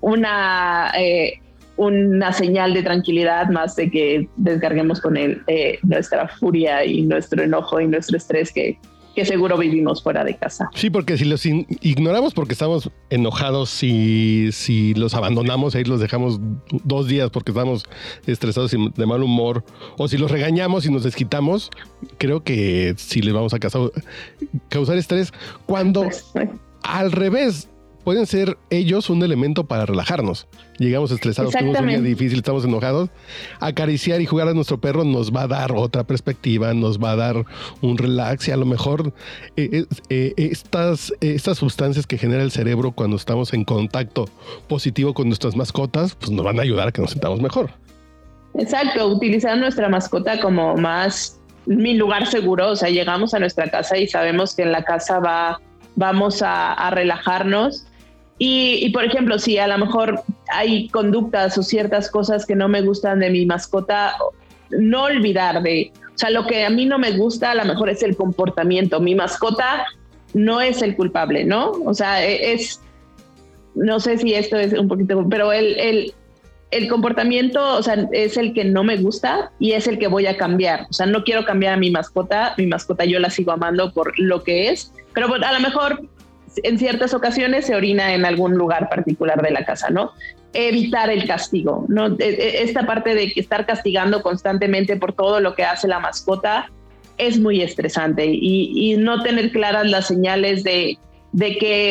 una... 0.00 0.90
Eh, 0.98 1.34
una 1.76 2.32
señal 2.32 2.74
de 2.74 2.82
tranquilidad 2.82 3.50
más 3.50 3.76
de 3.76 3.88
que 3.88 4.28
descarguemos 4.34 5.00
con 5.00 5.16
él 5.16 5.40
eh, 5.46 5.78
nuestra 5.84 6.26
furia 6.26 6.84
y 6.84 7.02
nuestro 7.02 7.40
enojo 7.40 7.80
y 7.80 7.86
nuestro 7.86 8.16
estrés 8.16 8.52
que, 8.52 8.76
que 9.18 9.24
seguro 9.24 9.58
vivimos 9.58 10.00
fuera 10.00 10.22
de 10.22 10.36
casa. 10.36 10.70
Sí, 10.76 10.90
porque 10.90 11.18
si 11.18 11.24
los 11.24 11.44
ignoramos 11.44 12.34
porque 12.34 12.52
estamos 12.52 12.88
enojados, 13.10 13.68
si, 13.68 14.50
si 14.52 14.94
los 14.94 15.12
abandonamos, 15.12 15.74
ahí 15.74 15.82
los 15.82 15.98
dejamos 15.98 16.38
dos 16.84 17.08
días 17.08 17.28
porque 17.30 17.50
estamos 17.50 17.82
estresados 18.28 18.72
y 18.74 18.92
de 18.94 19.06
mal 19.06 19.24
humor, 19.24 19.64
o 19.96 20.06
si 20.06 20.18
los 20.18 20.30
regañamos 20.30 20.86
y 20.86 20.92
nos 20.92 21.02
desquitamos, 21.02 21.70
creo 22.18 22.44
que 22.44 22.94
sí 22.96 23.20
les 23.20 23.34
vamos 23.34 23.54
a 23.54 23.58
causar, 23.58 23.90
causar 24.68 24.96
estrés. 24.96 25.32
Cuando 25.66 26.08
al 26.84 27.10
revés, 27.10 27.68
pueden 28.04 28.26
ser 28.26 28.56
ellos 28.70 29.10
un 29.10 29.22
elemento 29.22 29.64
para 29.64 29.86
relajarnos. 29.86 30.46
Llegamos 30.78 31.10
estresados, 31.10 31.52
tenemos 31.52 31.80
un 31.80 31.88
día 31.88 32.00
difícil, 32.00 32.38
estamos 32.38 32.64
enojados. 32.64 33.10
Acariciar 33.60 34.20
y 34.20 34.26
jugar 34.26 34.48
a 34.48 34.54
nuestro 34.54 34.80
perro 34.80 35.04
nos 35.04 35.34
va 35.34 35.42
a 35.42 35.48
dar 35.48 35.72
otra 35.72 36.04
perspectiva, 36.04 36.72
nos 36.74 37.02
va 37.02 37.12
a 37.12 37.16
dar 37.16 37.44
un 37.80 37.98
relax 37.98 38.48
y 38.48 38.52
a 38.52 38.56
lo 38.56 38.64
mejor 38.64 39.12
eh, 39.56 39.68
eh, 39.72 39.86
eh, 40.08 40.34
estas, 40.36 41.12
estas 41.20 41.58
sustancias 41.58 42.06
que 42.06 42.16
genera 42.16 42.42
el 42.42 42.50
cerebro 42.50 42.92
cuando 42.92 43.16
estamos 43.16 43.52
en 43.52 43.64
contacto 43.64 44.28
positivo 44.68 45.14
con 45.14 45.28
nuestras 45.28 45.56
mascotas, 45.56 46.14
pues 46.14 46.30
nos 46.30 46.44
van 46.44 46.58
a 46.58 46.62
ayudar 46.62 46.88
a 46.88 46.92
que 46.92 47.00
nos 47.00 47.10
sintamos 47.10 47.40
mejor. 47.40 47.70
Exacto, 48.54 49.06
utilizar 49.08 49.58
nuestra 49.58 49.88
mascota 49.88 50.40
como 50.40 50.76
más 50.76 51.38
mi 51.66 51.94
lugar 51.94 52.26
seguro, 52.26 52.70
o 52.70 52.76
sea, 52.76 52.88
llegamos 52.88 53.34
a 53.34 53.38
nuestra 53.38 53.68
casa 53.68 53.98
y 53.98 54.08
sabemos 54.08 54.54
que 54.54 54.62
en 54.62 54.72
la 54.72 54.84
casa 54.84 55.18
va, 55.18 55.60
vamos 55.96 56.40
a, 56.40 56.72
a 56.72 56.90
relajarnos 56.90 57.87
y, 58.38 58.90
por 58.90 59.04
ejemplo, 59.04 59.38
si 59.38 59.58
a 59.58 59.66
lo 59.66 59.78
mejor 59.78 60.22
hay 60.52 60.88
conductas 60.88 61.58
o 61.58 61.62
ciertas 61.62 62.08
cosas 62.08 62.46
que 62.46 62.54
no 62.54 62.68
me 62.68 62.82
gustan 62.82 63.18
de 63.18 63.30
mi 63.30 63.44
mascota, 63.46 64.14
no 64.70 65.04
olvidar 65.04 65.60
de, 65.62 65.90
o 65.94 66.18
sea, 66.18 66.30
lo 66.30 66.46
que 66.46 66.64
a 66.64 66.70
mí 66.70 66.86
no 66.86 66.98
me 67.00 67.16
gusta 67.16 67.50
a 67.50 67.54
lo 67.56 67.64
mejor 67.64 67.90
es 67.90 68.02
el 68.02 68.16
comportamiento. 68.16 69.00
Mi 69.00 69.16
mascota 69.16 69.86
no 70.34 70.60
es 70.60 70.82
el 70.82 70.94
culpable, 70.94 71.44
¿no? 71.44 71.72
O 71.84 71.94
sea, 71.94 72.24
e, 72.24 72.52
es, 72.52 72.80
no 73.74 73.98
sé 73.98 74.18
si 74.18 74.34
esto 74.34 74.56
es 74.56 74.72
un 74.72 74.86
poquito, 74.86 75.26
pero 75.28 75.52
el, 75.52 75.76
el, 75.80 76.14
el 76.70 76.88
comportamiento, 76.88 77.76
o 77.76 77.82
sea, 77.82 78.08
es 78.12 78.36
el 78.36 78.54
que 78.54 78.64
no 78.64 78.84
me 78.84 78.98
gusta 78.98 79.50
y 79.58 79.72
es 79.72 79.88
el 79.88 79.98
que 79.98 80.06
voy 80.06 80.26
a 80.26 80.36
cambiar. 80.36 80.86
O 80.90 80.92
sea, 80.92 81.06
no 81.06 81.24
quiero 81.24 81.44
cambiar 81.44 81.74
a 81.74 81.76
mi 81.76 81.90
mascota, 81.90 82.54
mi 82.56 82.66
mascota 82.66 83.04
yo 83.04 83.18
la 83.18 83.30
sigo 83.30 83.50
amando 83.50 83.92
por 83.92 84.16
lo 84.18 84.44
que 84.44 84.70
es, 84.70 84.92
pero 85.12 85.34
a 85.34 85.52
lo 85.52 85.60
mejor 85.60 86.08
en 86.62 86.78
ciertas 86.78 87.14
ocasiones 87.14 87.66
se 87.66 87.74
orina 87.74 88.14
en 88.14 88.24
algún 88.24 88.54
lugar 88.54 88.88
particular 88.88 89.42
de 89.42 89.50
la 89.50 89.64
casa, 89.64 89.90
¿no? 89.90 90.12
Evitar 90.52 91.10
el 91.10 91.26
castigo, 91.26 91.84
¿no? 91.88 92.08
E, 92.18 92.28
e, 92.28 92.62
esta 92.62 92.86
parte 92.86 93.14
de 93.14 93.32
estar 93.36 93.66
castigando 93.66 94.22
constantemente 94.22 94.96
por 94.96 95.12
todo 95.12 95.40
lo 95.40 95.54
que 95.54 95.64
hace 95.64 95.88
la 95.88 95.98
mascota 95.98 96.70
es 97.18 97.38
muy 97.38 97.62
estresante 97.62 98.26
y, 98.26 98.96
no 98.98 99.22
tener 99.22 99.50
claras 99.50 99.86
las 99.90 100.06
señales 100.06 100.62
de, 100.62 100.98
de 101.32 101.58
qué 101.58 101.90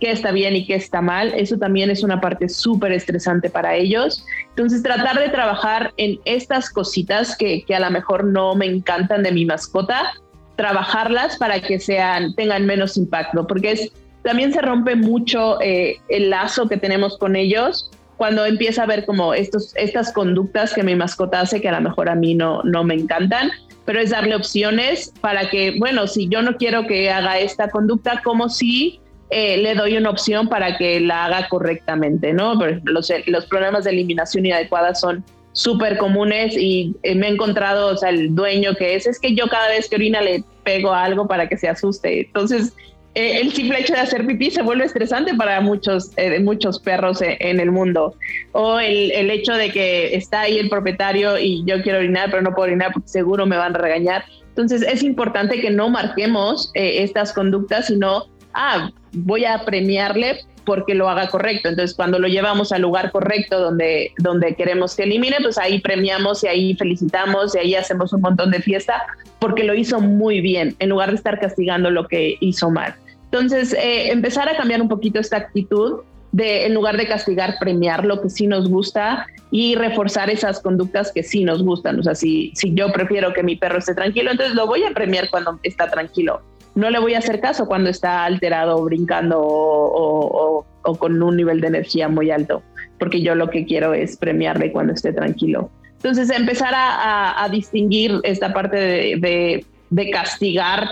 está 0.00 0.30
bien 0.30 0.56
y 0.56 0.66
qué 0.66 0.74
está 0.74 1.00
mal. 1.00 1.32
Eso 1.34 1.58
también 1.58 1.90
es 1.90 2.02
una 2.02 2.20
parte 2.20 2.48
súper 2.48 2.92
estresante 2.92 3.50
para 3.50 3.74
ellos. 3.74 4.24
Entonces, 4.50 4.82
tratar 4.82 5.18
de 5.18 5.28
trabajar 5.28 5.92
en 5.96 6.18
estas 6.24 6.70
cositas 6.70 7.36
que, 7.36 7.64
que, 7.64 7.74
a 7.74 7.80
lo 7.80 7.90
mejor 7.90 8.24
no 8.24 8.54
me 8.54 8.66
encantan 8.66 9.22
de 9.22 9.32
mi 9.32 9.44
mascota, 9.46 10.12
trabajarlas 10.60 11.38
para 11.38 11.58
que 11.58 11.80
sean, 11.80 12.34
tengan 12.34 12.66
menos 12.66 12.98
impacto, 12.98 13.46
porque 13.46 13.72
es, 13.72 13.92
también 14.22 14.52
se 14.52 14.60
rompe 14.60 14.94
mucho 14.94 15.58
eh, 15.62 15.96
el 16.10 16.28
lazo 16.28 16.68
que 16.68 16.76
tenemos 16.76 17.16
con 17.16 17.34
ellos 17.34 17.90
cuando 18.18 18.44
empieza 18.44 18.82
a 18.82 18.86
ver 18.86 19.06
como 19.06 19.32
estos, 19.32 19.74
estas 19.76 20.12
conductas 20.12 20.74
que 20.74 20.82
mi 20.82 20.94
mascota 20.94 21.40
hace 21.40 21.62
que 21.62 21.70
a 21.70 21.72
lo 21.72 21.80
mejor 21.80 22.10
a 22.10 22.14
mí 22.14 22.34
no, 22.34 22.62
no 22.64 22.84
me 22.84 22.94
encantan 22.94 23.50
pero 23.86 24.00
es 24.00 24.10
darle 24.10 24.36
opciones 24.36 25.12
para 25.22 25.48
que, 25.48 25.76
bueno, 25.78 26.06
si 26.06 26.28
yo 26.28 26.42
no 26.42 26.56
quiero 26.58 26.86
que 26.86 27.10
haga 27.10 27.38
esta 27.38 27.70
conducta, 27.70 28.20
como 28.22 28.50
si 28.50 29.00
eh, 29.30 29.56
le 29.56 29.74
doy 29.74 29.96
una 29.96 30.10
opción 30.10 30.48
para 30.48 30.76
que 30.76 31.00
la 31.00 31.24
haga 31.24 31.48
correctamente, 31.48 32.32
¿no? 32.34 32.54
Los, 32.84 33.10
los 33.26 33.46
problemas 33.46 33.84
de 33.84 33.90
eliminación 33.90 34.44
inadecuada 34.44 34.94
son 34.94 35.24
súper 35.52 35.98
comunes 35.98 36.56
y 36.56 36.94
eh, 37.02 37.14
me 37.14 37.28
he 37.28 37.30
encontrado, 37.30 37.88
o 37.88 37.96
sea, 37.96 38.10
el 38.10 38.34
dueño 38.34 38.74
que 38.76 38.94
es, 38.94 39.06
es 39.06 39.18
que 39.18 39.34
yo 39.34 39.48
cada 39.48 39.68
vez 39.68 39.88
que 39.88 39.96
orina 39.96 40.20
le 40.20 40.44
pego 40.64 40.92
algo 40.92 41.26
para 41.26 41.48
que 41.48 41.56
se 41.56 41.68
asuste. 41.68 42.20
Entonces, 42.20 42.74
eh, 43.14 43.40
el 43.40 43.52
simple 43.52 43.80
hecho 43.80 43.94
de 43.94 44.00
hacer 44.00 44.24
pipí 44.26 44.50
se 44.50 44.62
vuelve 44.62 44.84
estresante 44.84 45.34
para 45.34 45.60
muchos, 45.60 46.12
eh, 46.16 46.38
muchos 46.40 46.78
perros 46.78 47.20
en 47.22 47.58
el 47.58 47.72
mundo. 47.72 48.14
O 48.52 48.78
el, 48.78 49.10
el, 49.10 49.30
hecho 49.30 49.54
de 49.54 49.70
que 49.70 50.14
está 50.14 50.42
ahí 50.42 50.58
el 50.58 50.68
propietario 50.68 51.36
y 51.38 51.64
yo 51.66 51.82
quiero 51.82 51.98
orinar, 51.98 52.30
pero 52.30 52.42
no 52.42 52.54
puedo 52.54 52.68
orinar 52.68 52.92
porque 52.92 53.08
seguro 53.08 53.46
me 53.46 53.56
van 53.56 53.74
a 53.74 53.78
regañar. 53.78 54.24
Entonces 54.50 54.82
es 54.82 55.02
importante 55.02 55.60
que 55.60 55.70
no 55.70 55.88
marquemos 55.88 56.70
estas 56.74 57.32
conductas, 57.32 57.86
sino, 57.86 58.26
ah, 58.54 58.90
voy 59.12 59.44
a 59.44 59.64
premiarle 59.64 60.40
porque 60.64 60.94
lo 60.94 61.08
haga 61.08 61.28
correcto. 61.28 61.68
Entonces, 61.68 61.96
cuando 61.96 62.18
lo 62.18 62.28
llevamos 62.28 62.72
al 62.72 62.82
lugar 62.82 63.10
correcto 63.10 63.58
donde, 63.58 64.12
donde 64.18 64.54
queremos 64.54 64.94
que 64.94 65.04
elimine, 65.04 65.36
pues 65.42 65.58
ahí 65.58 65.80
premiamos 65.80 66.44
y 66.44 66.48
ahí 66.48 66.76
felicitamos 66.76 67.54
y 67.54 67.58
ahí 67.58 67.74
hacemos 67.74 68.12
un 68.12 68.20
montón 68.20 68.50
de 68.50 68.60
fiesta 68.60 69.02
porque 69.38 69.64
lo 69.64 69.74
hizo 69.74 70.00
muy 70.00 70.40
bien, 70.40 70.76
en 70.78 70.90
lugar 70.90 71.10
de 71.10 71.16
estar 71.16 71.40
castigando 71.40 71.90
lo 71.90 72.06
que 72.06 72.36
hizo 72.40 72.70
mal. 72.70 72.94
Entonces, 73.24 73.72
eh, 73.74 74.10
empezar 74.10 74.48
a 74.48 74.56
cambiar 74.56 74.82
un 74.82 74.88
poquito 74.88 75.18
esta 75.18 75.38
actitud 75.38 76.00
de, 76.32 76.66
en 76.66 76.74
lugar 76.74 76.96
de 76.96 77.06
castigar, 77.06 77.56
premiar 77.58 78.04
lo 78.04 78.20
que 78.20 78.30
sí 78.30 78.46
nos 78.46 78.68
gusta 78.68 79.26
y 79.50 79.74
reforzar 79.74 80.30
esas 80.30 80.60
conductas 80.60 81.10
que 81.12 81.22
sí 81.22 81.44
nos 81.44 81.62
gustan. 81.62 81.98
O 81.98 82.02
sea, 82.02 82.14
si, 82.14 82.52
si 82.54 82.74
yo 82.74 82.92
prefiero 82.92 83.32
que 83.32 83.42
mi 83.42 83.56
perro 83.56 83.78
esté 83.78 83.94
tranquilo, 83.94 84.30
entonces 84.30 84.54
lo 84.54 84.66
voy 84.66 84.84
a 84.84 84.90
premiar 84.90 85.30
cuando 85.30 85.58
está 85.62 85.90
tranquilo. 85.90 86.42
No 86.74 86.90
le 86.90 86.98
voy 86.98 87.14
a 87.14 87.18
hacer 87.18 87.40
caso 87.40 87.66
cuando 87.66 87.90
está 87.90 88.24
alterado, 88.24 88.82
brincando 88.84 89.40
o, 89.40 90.64
o 90.82 90.94
con 90.96 91.22
un 91.22 91.36
nivel 91.36 91.60
de 91.60 91.68
energía 91.68 92.08
muy 92.08 92.30
alto, 92.30 92.62
porque 92.98 93.22
yo 93.22 93.34
lo 93.34 93.50
que 93.50 93.66
quiero 93.66 93.94
es 93.94 94.16
premiarle 94.16 94.72
cuando 94.72 94.92
esté 94.92 95.12
tranquilo. 95.12 95.70
Entonces, 96.02 96.30
empezar 96.30 96.72
a, 96.74 97.46
distinguir 97.50 98.20
esta 98.22 98.54
parte 98.54 98.76
de, 98.76 99.64
de, 99.90 100.10
castigar 100.10 100.88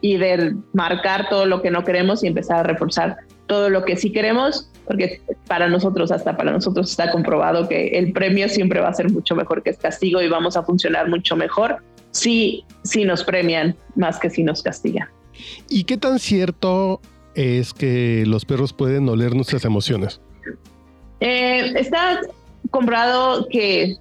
y 0.00 0.18
de 0.18 0.54
marcar 0.72 1.28
todo 1.28 1.46
lo 1.46 1.62
que 1.62 1.70
no 1.72 1.84
queremos 1.84 2.22
y 2.22 2.28
empezar 2.28 2.58
a 2.58 2.62
reforzar 2.62 3.16
todo 3.46 3.70
lo 3.70 3.84
que 3.84 3.96
sí 3.96 4.12
queremos, 4.12 4.70
porque 4.86 5.20
para 5.48 5.68
nosotros, 5.68 6.12
hasta 6.12 6.36
para 6.36 6.52
nosotros 6.52 6.90
está 6.90 7.10
comprobado 7.10 7.68
que 7.68 7.88
el 7.88 8.12
premio 8.12 8.48
siempre 8.48 8.80
va 8.80 8.88
a 8.88 8.94
ser 8.94 9.10
mucho 9.10 9.34
mejor 9.34 9.64
que 9.64 9.70
el 9.70 9.76
castigo 9.76 10.22
y 10.22 10.28
vamos 10.28 10.56
a 10.56 10.62
funcionar 10.62 11.08
mucho 11.08 11.34
mejor 11.34 11.78
si, 12.12 12.64
si 12.84 13.04
nos 13.04 13.24
premian 13.24 13.74
más 13.96 14.20
que 14.20 14.30
si 14.30 14.44
nos 14.44 14.62
castigan. 14.62 15.08
¿Y 15.68 15.84
qué 15.84 15.96
tan 15.96 16.18
cierto 16.18 17.00
es 17.34 17.72
que 17.72 18.24
los 18.26 18.44
perros 18.44 18.72
pueden 18.72 19.08
oler 19.08 19.34
nuestras 19.34 19.64
emociones? 19.64 20.20
Eh, 21.20 21.72
está 21.76 22.20
comprobado 22.70 23.46
que 23.48 23.96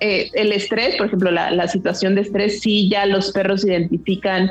eh, 0.00 0.30
el 0.34 0.52
estrés, 0.52 0.96
por 0.96 1.06
ejemplo, 1.06 1.30
la, 1.30 1.68
situación 1.68 2.14
de 2.14 2.22
estrés, 2.22 2.60
sí 2.60 2.88
ya 2.88 3.06
los 3.06 3.32
perros 3.32 3.64
identifican 3.64 4.50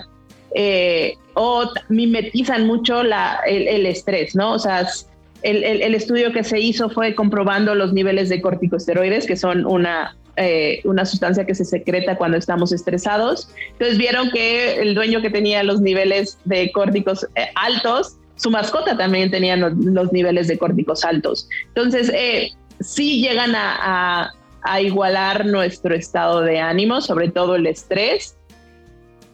eh, 0.56 1.14
o 1.34 1.70
mimetizan 1.90 2.68
mucho 2.68 3.04
la, 3.04 3.40
el, 3.48 3.86
estrés, 3.86 4.36
¿no? 4.36 4.54
O 4.54 4.60
sea, 4.60 4.88
el, 5.42 5.64
el, 5.64 5.96
estudio 5.96 6.32
que 6.34 6.44
se 6.44 6.60
hizo 6.60 6.90
fue 6.90 7.16
comprobando 7.16 7.74
los 7.74 7.94
niveles 7.94 8.30
de 8.30 8.42
corticosteroides, 8.42 9.26
que 9.26 9.38
son 9.38 9.66
una, 9.66 10.16
eh, 10.40 10.82
una 10.86 11.06
sustancia 11.06 11.46
que 11.46 11.54
se 11.54 11.66
secreta 11.66 12.16
cuando 12.16 12.38
estamos 12.38 12.72
estresados. 12.72 13.50
Entonces 13.74 13.98
vieron 13.98 14.32
que 14.32 14.82
el 14.82 14.96
dueño 14.96 15.22
que 15.22 15.30
tenía 15.30 15.64
los 15.64 15.82
niveles 15.82 16.38
de 16.46 16.72
córticos 16.72 17.28
altos, 17.56 18.16
su 18.38 18.50
mascota 18.50 18.98
también 18.98 19.30
tenía 19.30 19.58
los, 19.58 20.14
niveles 20.14 20.48
de 20.48 20.58
córticos 20.58 21.04
altos. 21.04 21.50
Entonces, 21.68 22.10
sí 22.80 23.22
llegan 23.22 23.54
a, 23.56 24.34
igualar 24.82 25.46
nuestro 25.46 25.96
estado 25.96 26.42
de 26.42 26.60
ánimo, 26.60 27.02
sobre 27.02 27.30
todo 27.30 27.56
el 27.56 27.66
estrés. 27.66 28.38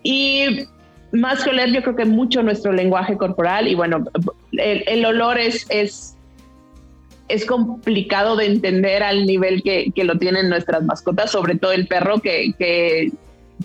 Y 0.03 0.65
más 1.11 1.43
que 1.43 1.49
oler, 1.49 1.71
yo 1.71 1.81
creo 1.81 1.95
que 1.95 2.05
mucho 2.05 2.43
nuestro 2.43 2.71
lenguaje 2.71 3.17
corporal 3.17 3.67
y 3.67 3.75
bueno, 3.75 4.05
el, 4.51 5.05
olor 5.05 5.37
es, 5.37 5.65
es, 5.69 6.14
es, 7.27 7.45
complicado 7.45 8.35
de 8.35 8.45
entender 8.45 9.03
al 9.03 9.25
nivel 9.25 9.63
que, 9.63 9.91
que, 9.93 10.03
lo 10.03 10.17
tienen 10.17 10.49
nuestras 10.49 10.83
mascotas, 10.83 11.31
sobre 11.31 11.55
todo 11.55 11.71
el 11.71 11.87
perro, 11.87 12.19
que, 12.19 12.53
que 12.57 13.11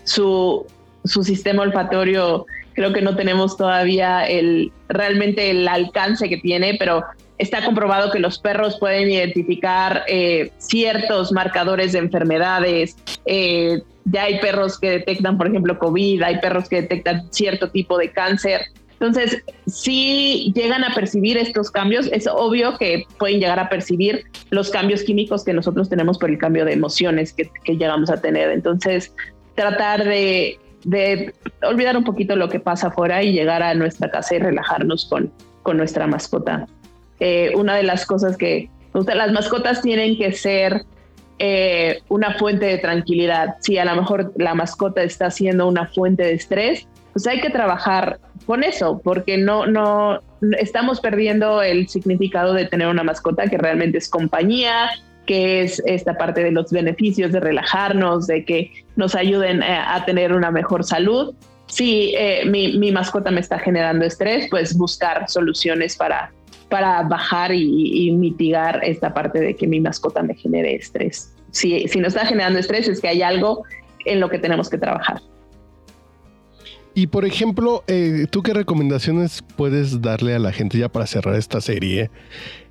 su, 0.04 0.66
su, 1.04 1.22
sistema 1.24 1.62
olfatorio 1.62 2.46
creo 2.74 2.92
que 2.92 3.02
no 3.02 3.16
tenemos 3.16 3.56
todavía 3.56 4.26
el, 4.26 4.72
realmente 4.88 5.50
el 5.50 5.68
alcance 5.68 6.28
que 6.28 6.38
tiene, 6.38 6.76
pero 6.78 7.04
Está 7.40 7.64
comprobado 7.64 8.10
que 8.10 8.18
los 8.18 8.38
perros 8.38 8.78
pueden 8.78 9.10
identificar 9.10 10.04
eh, 10.08 10.52
ciertos 10.58 11.32
marcadores 11.32 11.92
de 11.92 11.98
enfermedades. 12.00 12.98
Eh, 13.24 13.80
ya 14.04 14.24
hay 14.24 14.38
perros 14.40 14.78
que 14.78 14.90
detectan, 14.90 15.38
por 15.38 15.46
ejemplo, 15.46 15.78
COVID, 15.78 16.22
hay 16.22 16.38
perros 16.40 16.68
que 16.68 16.82
detectan 16.82 17.32
cierto 17.32 17.70
tipo 17.70 17.96
de 17.96 18.10
cáncer. 18.12 18.60
Entonces, 19.00 19.42
si 19.66 20.52
llegan 20.54 20.84
a 20.84 20.94
percibir 20.94 21.38
estos 21.38 21.70
cambios, 21.70 22.06
es 22.12 22.26
obvio 22.26 22.76
que 22.76 23.06
pueden 23.18 23.40
llegar 23.40 23.58
a 23.58 23.70
percibir 23.70 24.26
los 24.50 24.68
cambios 24.68 25.02
químicos 25.02 25.42
que 25.42 25.54
nosotros 25.54 25.88
tenemos 25.88 26.18
por 26.18 26.28
el 26.28 26.36
cambio 26.36 26.66
de 26.66 26.74
emociones 26.74 27.32
que, 27.32 27.50
llegamos 27.64 28.10
a 28.10 28.20
tener. 28.20 28.50
Entonces, 28.50 29.14
tratar 29.54 30.04
de, 30.04 30.58
olvidar 31.62 31.96
un 31.96 32.04
poquito 32.04 32.36
lo 32.36 32.50
que 32.50 32.60
pasa 32.60 32.88
afuera 32.88 33.22
y 33.22 33.32
llegar 33.32 33.62
a 33.62 33.72
nuestra 33.74 34.10
casa 34.10 34.34
y 34.34 34.38
relajarnos 34.38 35.06
con, 35.06 35.32
con 35.62 35.78
nuestra 35.78 36.06
mascota. 36.06 36.66
Eh, 37.20 37.52
una 37.56 37.76
de 37.76 37.84
las 37.84 38.04
cosas 38.04 38.36
que 38.36 38.68
las 38.92 39.32
mascotas 39.32 39.80
tienen 39.80 40.18
que 40.18 40.32
ser 40.32 40.84
eh, 41.38 42.02
una 42.10 42.34
fuente 42.34 42.66
de 42.66 42.76
tranquilidad. 42.76 43.56
Si 43.60 43.78
a 43.78 43.86
lo 43.86 43.96
mejor 43.96 44.34
la 44.36 44.54
mascota 44.54 45.02
está 45.02 45.30
siendo 45.30 45.66
una 45.68 45.86
fuente 45.86 46.22
de 46.22 46.34
estrés, 46.34 46.86
pues 47.12 47.26
hay 47.26 47.40
que 47.40 47.50
trabajar 47.50 48.18
con 48.46 48.64
eso, 48.64 49.00
porque 49.02 49.38
no, 49.38 49.66
no 49.66 50.20
estamos 50.58 51.00
perdiendo 51.00 51.62
el 51.62 51.88
significado 51.88 52.54
de 52.54 52.66
tener 52.66 52.88
una 52.88 53.02
mascota 53.02 53.46
que 53.46 53.58
realmente 53.58 53.98
es 53.98 54.08
compañía, 54.08 54.90
que 55.26 55.62
es 55.62 55.82
esta 55.86 56.14
parte 56.16 56.42
de 56.42 56.50
los 56.50 56.70
beneficios 56.72 57.32
de 57.32 57.40
relajarnos, 57.40 58.26
de 58.26 58.44
que 58.44 58.72
nos 58.96 59.14
ayuden 59.14 59.62
eh, 59.62 59.66
a, 59.66 60.04
tener 60.04 60.32
una 60.32 60.50
mejor 60.50 60.84
salud. 60.84 61.34
Si 61.66 62.14
mi, 62.46 62.78
mi 62.78 62.90
mascota 62.90 63.30
me 63.30 63.40
está 63.40 63.58
generando 63.60 64.04
estrés, 64.04 64.48
pues 64.50 64.76
buscar 64.76 65.28
soluciones 65.28 65.96
para, 65.96 66.32
para 66.70 67.02
bajar 67.02 67.52
y, 67.52 68.10
mitigar 68.12 68.80
esta 68.82 69.12
parte 69.12 69.40
de 69.40 69.54
que 69.54 69.66
mi 69.66 69.80
mascota 69.80 70.22
me 70.22 70.34
genere 70.34 70.76
estrés. 70.76 71.34
Si, 71.50 71.86
si 71.88 71.98
nos 71.98 72.14
está 72.14 72.24
generando 72.24 72.58
estrés 72.58 72.88
es 72.88 73.00
que 73.00 73.08
hay 73.08 73.22
algo 73.22 73.64
en 74.06 74.20
lo 74.20 74.30
que 74.30 74.38
tenemos 74.38 74.70
que 74.70 74.78
trabajar. 74.78 75.20
Y 76.92 77.06
por 77.06 77.24
ejemplo, 77.24 77.84
eh, 77.86 78.26
¿tú 78.30 78.42
qué 78.42 78.52
recomendaciones 78.52 79.44
puedes 79.56 80.02
darle 80.02 80.34
a 80.34 80.40
la 80.40 80.52
gente 80.52 80.76
ya 80.76 80.88
para 80.88 81.06
cerrar 81.06 81.36
esta 81.36 81.60
serie? 81.60 82.10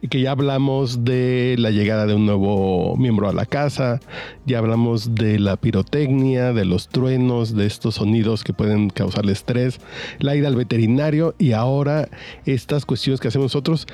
Que 0.09 0.19
ya 0.19 0.31
hablamos 0.31 1.05
de 1.05 1.55
la 1.57 1.71
llegada 1.71 2.05
de 2.05 2.15
un 2.15 2.25
nuevo 2.25 2.97
miembro 2.97 3.29
a 3.29 3.33
la 3.33 3.45
casa, 3.45 4.01
ya 4.45 4.57
hablamos 4.57 5.15
de 5.15 5.39
la 5.39 5.55
pirotecnia, 5.55 6.51
de 6.51 6.65
los 6.65 6.89
truenos, 6.89 7.55
de 7.55 7.65
estos 7.65 7.95
sonidos 7.95 8.43
que 8.43 8.51
pueden 8.51 8.89
causarle 8.89 9.31
estrés, 9.31 9.79
la 10.19 10.35
ida 10.35 10.49
al 10.49 10.55
veterinario 10.57 11.33
y 11.37 11.53
ahora 11.53 12.09
estas 12.45 12.85
cuestiones 12.85 13.21
que 13.21 13.29
hacemos 13.29 13.45
nosotros. 13.45 13.87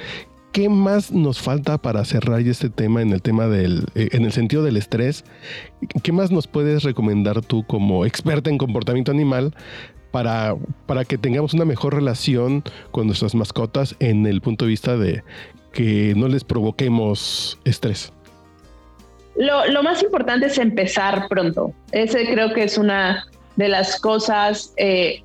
¿Qué 0.54 0.70
más 0.70 1.12
nos 1.12 1.42
falta 1.42 1.78
para 1.78 2.06
cerrar 2.06 2.40
este 2.40 2.70
tema 2.70 3.02
en 3.02 3.12
el 3.12 3.22
tema 3.22 3.48
del, 3.48 3.86
eh, 3.94 4.08
en 4.14 4.24
el 4.24 4.32
sentido 4.32 4.64
del 4.64 4.78
estrés? 4.78 5.26
¿Qué 6.02 6.14
más 6.14 6.32
nos 6.32 6.48
puedes 6.48 6.84
recomendar 6.84 7.42
tú 7.42 7.66
como 7.66 8.06
experta 8.06 8.50
en 8.50 8.58
comportamiento 8.58 9.12
animal 9.12 9.54
para, 10.16 10.56
para 10.86 11.04
que 11.04 11.18
tengamos 11.18 11.54
una 11.54 11.66
mejor 11.66 11.94
relación 11.94 12.64
con 12.92 13.06
nuestras 13.06 13.36
mascotas 13.36 13.98
en 14.00 14.26
el 14.26 14.40
punto 14.40 14.64
de 14.64 14.70
vista 14.70 14.96
de 14.96 15.26
que 15.74 16.14
no 16.16 16.30
les 16.30 16.46
provoquemos 16.46 17.60
estrés? 17.66 18.14
Lo, 19.36 19.84
más 19.84 20.02
importante 20.02 20.46
es 20.46 20.58
empezar 20.58 21.28
pronto. 21.28 21.74
Ese 21.92 22.26
creo 22.32 22.54
que 22.54 22.64
es 22.64 22.78
una 22.78 23.28
de 23.58 23.68
las 23.68 24.00
cosas 24.00 24.74
eh, 24.78 25.22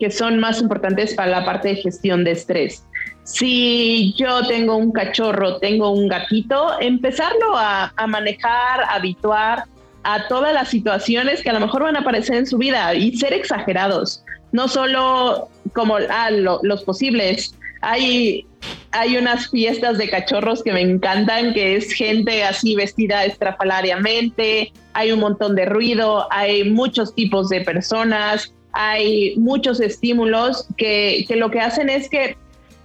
que 0.00 0.10
son 0.10 0.40
más 0.40 0.60
importantes 0.60 1.14
para 1.14 1.30
la 1.30 1.44
parte 1.44 1.68
de 1.68 1.76
gestión 1.76 2.24
de 2.24 2.32
estrés. 2.32 2.84
si 3.22 4.12
yo 4.18 4.44
tengo 4.48 4.74
un 4.74 4.90
cachorro, 4.90 5.58
tengo 5.58 5.92
un 5.92 6.08
gatito, 6.08 6.80
empezarlo 6.80 7.56
a, 7.56 7.92
manejar, 8.08 8.80
a 8.80 8.94
habituar 8.96 9.66
a 10.04 10.28
todas 10.28 10.54
las 10.54 10.68
situaciones 10.68 11.42
que 11.42 11.50
a 11.50 11.52
lo 11.52 11.60
mejor 11.60 11.82
van 11.82 11.96
a 11.96 12.00
aparecer 12.00 12.36
en 12.36 12.46
su 12.46 12.58
vida 12.58 12.94
y 12.94 13.16
ser 13.16 13.32
exagerados, 13.32 14.22
no 14.52 14.68
solo 14.68 15.48
como 15.74 15.96
ah, 15.96 16.30
los 16.30 16.82
posibles. 16.84 17.54
Hay, 17.82 18.46
hay 18.92 19.16
unas 19.16 19.48
fiestas 19.50 19.98
de 19.98 20.08
cachorros 20.08 20.62
que 20.62 20.72
me 20.72 20.80
encantan, 20.80 21.54
que 21.54 21.76
es 21.76 21.92
gente 21.92 22.44
así 22.44 22.76
vestida 22.76 23.24
estrafalariamente, 23.24 24.72
hay 24.92 25.12
un 25.12 25.20
montón 25.20 25.54
de 25.54 25.66
ruido, 25.66 26.26
hay 26.30 26.70
muchos 26.70 27.14
tipos 27.14 27.48
de 27.48 27.62
personas, 27.62 28.52
hay 28.72 29.34
muchos 29.36 29.80
estímulos 29.80 30.66
que, 30.76 31.24
que 31.26 31.36
lo 31.36 31.50
que 31.50 31.60
hacen 31.60 31.88
es 31.88 32.08
que 32.08 32.36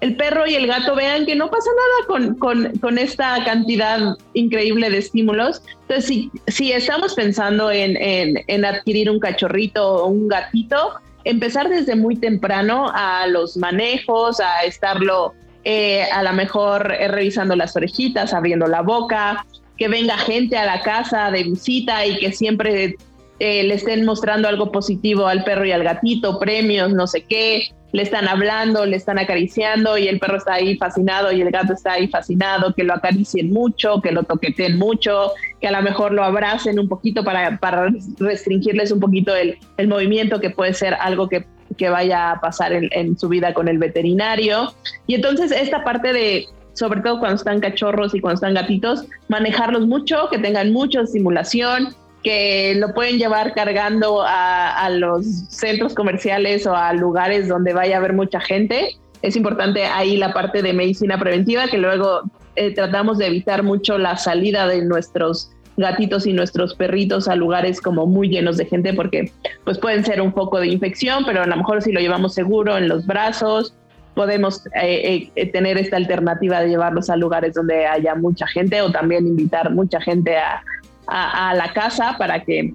el 0.05 0.15
perro 0.15 0.45
y 0.45 0.53
el 0.53 0.67
gato 0.67 0.95
vean 0.95 1.25
que 1.25 1.35
no 1.35 1.49
pasa 1.49 1.69
nada 2.07 2.37
con, 2.37 2.97
esta 2.97 3.43
cantidad 3.43 4.15
increíble 4.33 4.91
de 4.91 4.99
estímulos. 4.99 5.63
Entonces, 5.81 6.29
si, 6.47 6.71
estamos 6.71 7.15
pensando 7.15 7.71
en, 7.71 8.65
adquirir 8.65 9.09
un 9.09 9.19
cachorrito 9.19 10.03
o 10.03 10.07
un 10.07 10.27
gatito, 10.27 10.93
empezar 11.23 11.69
desde 11.69 11.95
muy 11.95 12.17
temprano 12.17 12.91
a 12.93 13.25
los 13.27 13.57
manejos, 13.57 14.39
a 14.39 14.63
estarlo 14.63 15.33
eh, 15.63 16.03
a 16.03 16.21
lo 16.21 16.33
mejor 16.33 16.93
eh, 16.93 17.07
revisando 17.07 17.55
las 17.55 17.75
orejitas, 17.75 18.31
abriendo 18.31 18.67
la 18.67 18.81
boca, 18.81 19.43
que 19.77 19.87
venga 19.87 20.17
gente 20.19 20.55
a 20.55 20.65
la 20.65 20.81
casa 20.81 21.31
de 21.31 21.43
visita 21.43 22.05
y 22.05 22.19
que 22.19 22.31
siempre 22.31 22.95
eh, 23.39 23.63
le 23.63 23.73
estén 23.73 24.05
mostrando 24.05 24.47
algo 24.47 24.71
positivo 24.71 25.25
al 25.25 25.43
perro 25.43 25.65
y 25.65 25.71
al 25.71 25.83
gatito, 25.83 26.37
premios, 26.37 26.93
no 26.93 27.07
sé 27.07 27.23
qué, 27.23 27.69
le 27.95 28.01
están 28.01 28.27
hablando, 28.27 28.85
le 28.85 28.97
están 28.97 29.17
acariciando 29.17 29.97
y 29.97 30.09
el 30.09 30.19
perro 30.19 30.35
está 30.35 30.55
ahí 30.55 30.75
fascinado 30.75 31.31
y 31.31 31.39
el 31.39 31.49
gato 31.49 31.71
está 31.71 31.93
ahí 31.93 32.09
fascinado, 32.09 32.73
que 32.73 32.83
lo 32.83 32.93
acaricien 32.93 33.53
mucho, 33.53 34.01
que 34.01 34.11
lo 34.11 34.23
toqueten 34.23 34.77
mucho, 34.77 35.31
que 35.61 35.69
a 35.69 35.71
lo 35.71 35.81
mejor 35.81 36.11
lo 36.11 36.21
abracen 36.25 36.77
un 36.77 36.89
poquito 36.89 37.23
para, 37.23 37.57
para 37.57 37.87
restringirles 38.19 38.91
un 38.91 38.99
poquito 38.99 39.33
el, 39.33 39.57
el, 39.77 39.87
movimiento, 39.87 40.41
que 40.41 40.49
puede 40.49 40.73
ser 40.73 40.93
algo 40.95 41.29
que, 41.29 41.45
que 41.77 41.87
vaya 41.87 42.31
a 42.31 42.41
pasar 42.41 42.73
en, 42.73 42.89
en 42.91 43.17
su 43.17 43.29
vida 43.29 43.53
con 43.53 43.69
el 43.69 43.77
veterinario. 43.77 44.73
Y 45.07 45.15
entonces 45.15 45.53
esta 45.53 45.85
parte 45.85 46.11
de, 46.11 46.47
sobre 46.73 46.99
todo 46.99 47.19
cuando 47.19 47.37
están 47.37 47.61
cachorros 47.61 48.13
y 48.13 48.19
cuando 48.19 48.35
están 48.35 48.55
gatitos, 48.55 49.05
manejarlos 49.29 49.87
mucho, 49.87 50.27
que 50.29 50.37
tengan 50.37 50.73
mucha 50.73 50.99
estimulación, 50.99 51.95
que 52.25 52.73
lo 52.75 52.91
pueden 52.95 53.19
llevar 53.19 53.53
cargando 53.53 54.23
a, 54.25 54.89
los 54.89 55.27
centros 55.49 55.93
comerciales 55.93 56.65
o 56.65 56.75
a 56.75 56.91
lugares 56.91 57.47
donde 57.47 57.71
vaya 57.71 57.97
a 57.97 57.99
haber 57.99 58.13
mucha 58.13 58.39
gente. 58.39 58.97
Es 59.21 59.35
importante 59.35 59.85
ahí 59.85 60.17
la 60.17 60.33
parte 60.33 60.63
de 60.63 60.73
medicina 60.73 61.19
preventiva, 61.19 61.67
que 61.67 61.77
luego 61.77 62.23
eh, 62.55 62.73
tratamos 62.73 63.19
de 63.19 63.27
evitar 63.27 63.61
mucho 63.61 63.99
la 63.99 64.17
salida 64.17 64.67
de 64.67 64.83
nuestros 64.83 65.51
gatitos 65.77 66.25
y 66.25 66.33
nuestros 66.33 66.73
perritos 66.73 67.27
a 67.27 67.35
lugares 67.35 67.79
como 67.79 68.07
muy 68.07 68.29
llenos 68.29 68.57
de 68.57 68.65
gente 68.65 68.93
porque 68.95 69.31
pues 69.63 69.77
pueden 69.77 70.03
ser 70.03 70.19
un 70.19 70.31
poco 70.31 70.59
de 70.59 70.67
infección, 70.67 71.25
pero 71.27 71.43
a 71.43 71.45
lo 71.45 71.55
mejor 71.55 71.83
si 71.83 71.91
lo 71.91 71.99
llevamos 71.99 72.33
seguro 72.33 72.75
en 72.75 72.87
los 72.87 73.05
brazos, 73.05 73.75
podemos 74.15 74.65
eh, 74.81 75.29
eh, 75.35 75.51
tener 75.51 75.77
esta 75.77 75.97
alternativa 75.97 76.61
de 76.61 76.69
llevarlos 76.69 77.11
a 77.11 77.17
lugares 77.17 77.53
donde 77.53 77.85
haya 77.85 78.15
mucha 78.15 78.47
gente 78.47 78.81
o 78.81 78.91
también 78.91 79.27
invitar 79.27 79.69
mucha 79.69 80.01
gente 80.01 80.37
a, 80.37 80.63
a, 81.07 81.53
la 81.55 81.73
casa 81.73 82.15
para 82.17 82.43
que, 82.43 82.73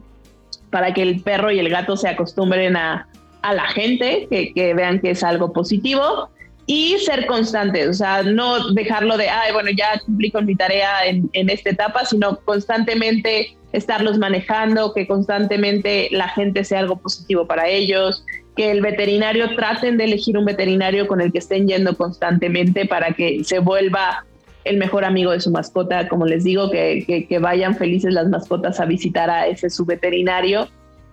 para 0.70 0.92
que 0.94 1.02
el 1.02 1.22
perro 1.22 1.50
y 1.50 1.58
el 1.58 1.68
gato 1.68 1.96
se 1.96 2.08
acostumbren 2.08 2.76
a, 2.76 3.08
a 3.42 3.54
la 3.54 3.66
gente, 3.68 4.26
que, 4.30 4.52
que, 4.52 4.74
vean 4.74 5.00
que 5.00 5.10
es 5.10 5.22
algo 5.22 5.52
positivo 5.52 6.28
y 6.66 6.98
ser 6.98 7.26
constantes, 7.26 7.88
o 7.88 7.94
sea, 7.94 8.22
no 8.22 8.72
dejarlo 8.74 9.16
de, 9.16 9.28
ay, 9.28 9.52
bueno, 9.52 9.70
ya 9.70 9.98
cumplí 10.04 10.30
con 10.30 10.46
mi 10.46 10.54
tarea 10.54 11.04
en, 11.04 11.28
en 11.32 11.50
esta 11.50 11.70
etapa, 11.70 12.04
sino 12.04 12.38
constantemente 12.44 13.56
estarlos 13.72 14.18
manejando, 14.18 14.92
que 14.94 15.06
constantemente 15.06 16.08
la 16.12 16.28
gente 16.28 16.64
sea 16.64 16.80
algo 16.80 16.96
positivo 16.96 17.46
para 17.46 17.68
ellos, 17.68 18.24
que 18.56 18.70
el 18.70 18.82
veterinario 18.82 19.54
traten 19.56 19.96
de 19.96 20.04
elegir 20.04 20.36
un 20.36 20.44
veterinario 20.44 21.06
con 21.06 21.20
el 21.20 21.32
que 21.32 21.38
estén 21.38 21.66
yendo 21.66 21.96
constantemente 21.96 22.86
para 22.86 23.12
que 23.12 23.42
se 23.44 23.58
vuelva 23.58 24.24
el 24.64 24.76
mejor 24.76 25.04
amigo 25.04 25.32
de 25.32 25.40
su 25.40 25.50
mascota, 25.50 26.08
como 26.08 26.26
les 26.26 26.44
digo, 26.44 26.70
que, 26.70 27.38
vayan 27.40 27.76
felices 27.76 28.12
las 28.12 28.28
mascotas 28.28 28.80
a 28.80 28.84
visitar 28.84 29.30
a 29.30 29.46
ese 29.46 29.70
su 29.70 29.84
veterinario. 29.84 30.68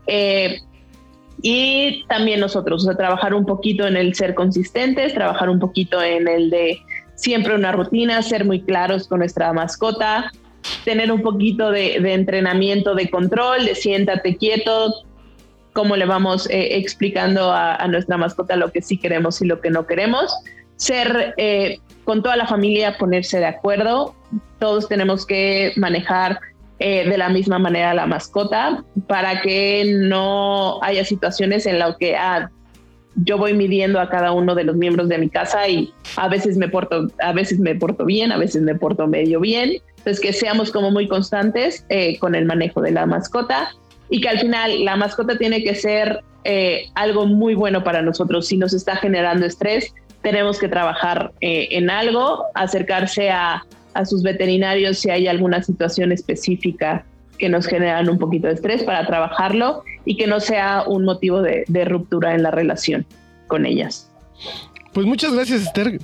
Eh, 0.07 0.59
y 1.41 2.03
también 2.07 2.39
nosotros, 2.39 2.83
o 2.83 2.85
sea, 2.85 2.97
trabajar 2.97 3.33
un 3.33 3.45
poquito 3.45 3.85
en 3.87 3.95
el 3.95 4.15
ser 4.15 4.33
consistentes, 4.33 5.13
trabajar 5.13 5.49
un 5.49 5.59
poquito 5.59 6.01
en 6.01 6.27
el 6.27 6.49
de 6.49 6.79
siempre 7.15 7.55
una 7.55 7.71
rutina, 7.71 8.21
ser 8.21 8.45
muy 8.45 8.61
claros 8.61 9.07
con 9.07 9.19
nuestra 9.19 9.53
mascota, 9.53 10.31
tener 10.83 11.11
un 11.11 11.21
poquito 11.21 11.71
de, 11.71 11.95
entrenamiento 12.13 12.95
de 12.95 13.09
control, 13.09 13.65
de 13.65 13.75
siéntate 13.75 14.37
quieto, 14.37 14.93
cómo 15.73 15.95
le 15.95 16.05
vamos 16.05 16.49
eh, 16.49 16.77
explicando 16.77 17.51
a, 17.51 17.87
nuestra 17.87 18.17
mascota 18.17 18.55
lo 18.55 18.71
que 18.71 18.81
sí 18.81 18.97
queremos 18.97 19.41
y 19.41 19.45
lo 19.45 19.61
que 19.61 19.69
no 19.69 19.85
queremos, 19.85 20.33
ser 20.75 21.33
eh, 21.37 21.79
con 22.07 22.23
toda 22.23 22.37
la 22.37 22.47
familia 22.47 22.97
ponerse 22.97 23.37
de 23.37 23.47
acuerdo. 23.47 24.15
Todos 24.59 24.87
tenemos 24.87 25.25
que 25.25 25.73
manejar 25.75 26.39
eh, 26.79 27.05
de 27.05 27.17
la 27.17 27.27
misma 27.27 27.59
manera 27.59 27.93
la 27.93 28.05
mascota 28.05 28.85
para 29.07 29.41
que 29.41 29.83
no 30.07 30.81
haya 30.83 31.03
situaciones 31.03 31.65
en 31.65 31.79
las 31.79 31.97
que 31.97 32.15
ah, 32.15 32.49
yo 33.15 33.37
voy 33.37 33.53
midiendo 33.53 33.99
a 33.99 34.09
cada 34.09 34.31
uno 34.31 34.55
de 34.55 34.63
los 34.63 34.77
miembros 34.77 35.09
de 35.09 35.17
mi 35.17 35.27
casa 35.27 35.67
y 35.67 35.93
a 36.15 36.29
veces 36.29 36.55
me 36.55 36.69
porto, 36.69 37.09
a 37.19 37.33
veces 37.33 37.59
me 37.59 37.75
porto 37.75 38.05
bien, 38.05 38.31
a 38.31 38.37
veces 38.37 38.61
me 38.61 38.75
porto 38.75 39.05
medio 39.05 39.41
bien. 39.41 39.73
Entonces 39.97 40.21
que 40.21 40.31
seamos 40.31 40.71
como 40.71 40.91
muy 40.91 41.09
constantes 41.09 41.85
eh, 41.89 42.17
con 42.19 42.35
el 42.35 42.45
manejo 42.45 42.79
de 42.79 42.91
la 42.91 43.05
mascota 43.05 43.71
y 44.09 44.21
que 44.21 44.29
al 44.29 44.39
final 44.39 44.85
la 44.85 44.95
mascota 44.95 45.37
tiene 45.37 45.61
que 45.61 45.75
ser 45.75 46.21
eh, 46.45 46.85
algo 46.95 47.25
muy 47.25 47.53
bueno 47.53 47.83
para 47.83 48.01
nosotros. 48.01 48.47
Si 48.47 48.55
nos 48.55 48.73
está 48.73 48.95
generando 48.95 49.45
estrés, 49.45 49.93
tenemos 50.21 50.59
que 50.59 50.67
trabajar 50.67 51.31
eh, 51.41 51.69
en 51.71 51.89
algo, 51.89 52.45
acercarse 52.53 53.29
a, 53.29 53.63
sus 54.05 54.21
veterinarios 54.21 54.99
si 54.99 55.09
hay 55.09 55.27
alguna 55.27 55.63
situación 55.63 56.11
específica 56.11 57.03
que 57.39 57.49
nos 57.49 57.65
generan 57.65 58.07
un 58.09 58.19
poquito 58.19 58.45
de 58.45 58.53
estrés 58.53 58.83
para 58.83 59.07
trabajarlo 59.07 59.83
y 60.05 60.17
que 60.17 60.27
no 60.27 60.39
sea 60.39 60.83
un 60.85 61.03
motivo 61.03 61.41
de, 61.41 61.65
ruptura 61.85 62.35
en 62.35 62.43
la 62.43 62.51
relación 62.51 63.07
con 63.47 63.65
ellas. 63.65 64.11
Pues 64.93 65.07
muchas 65.07 65.33
gracias, 65.33 65.63
Esther. 65.63 65.99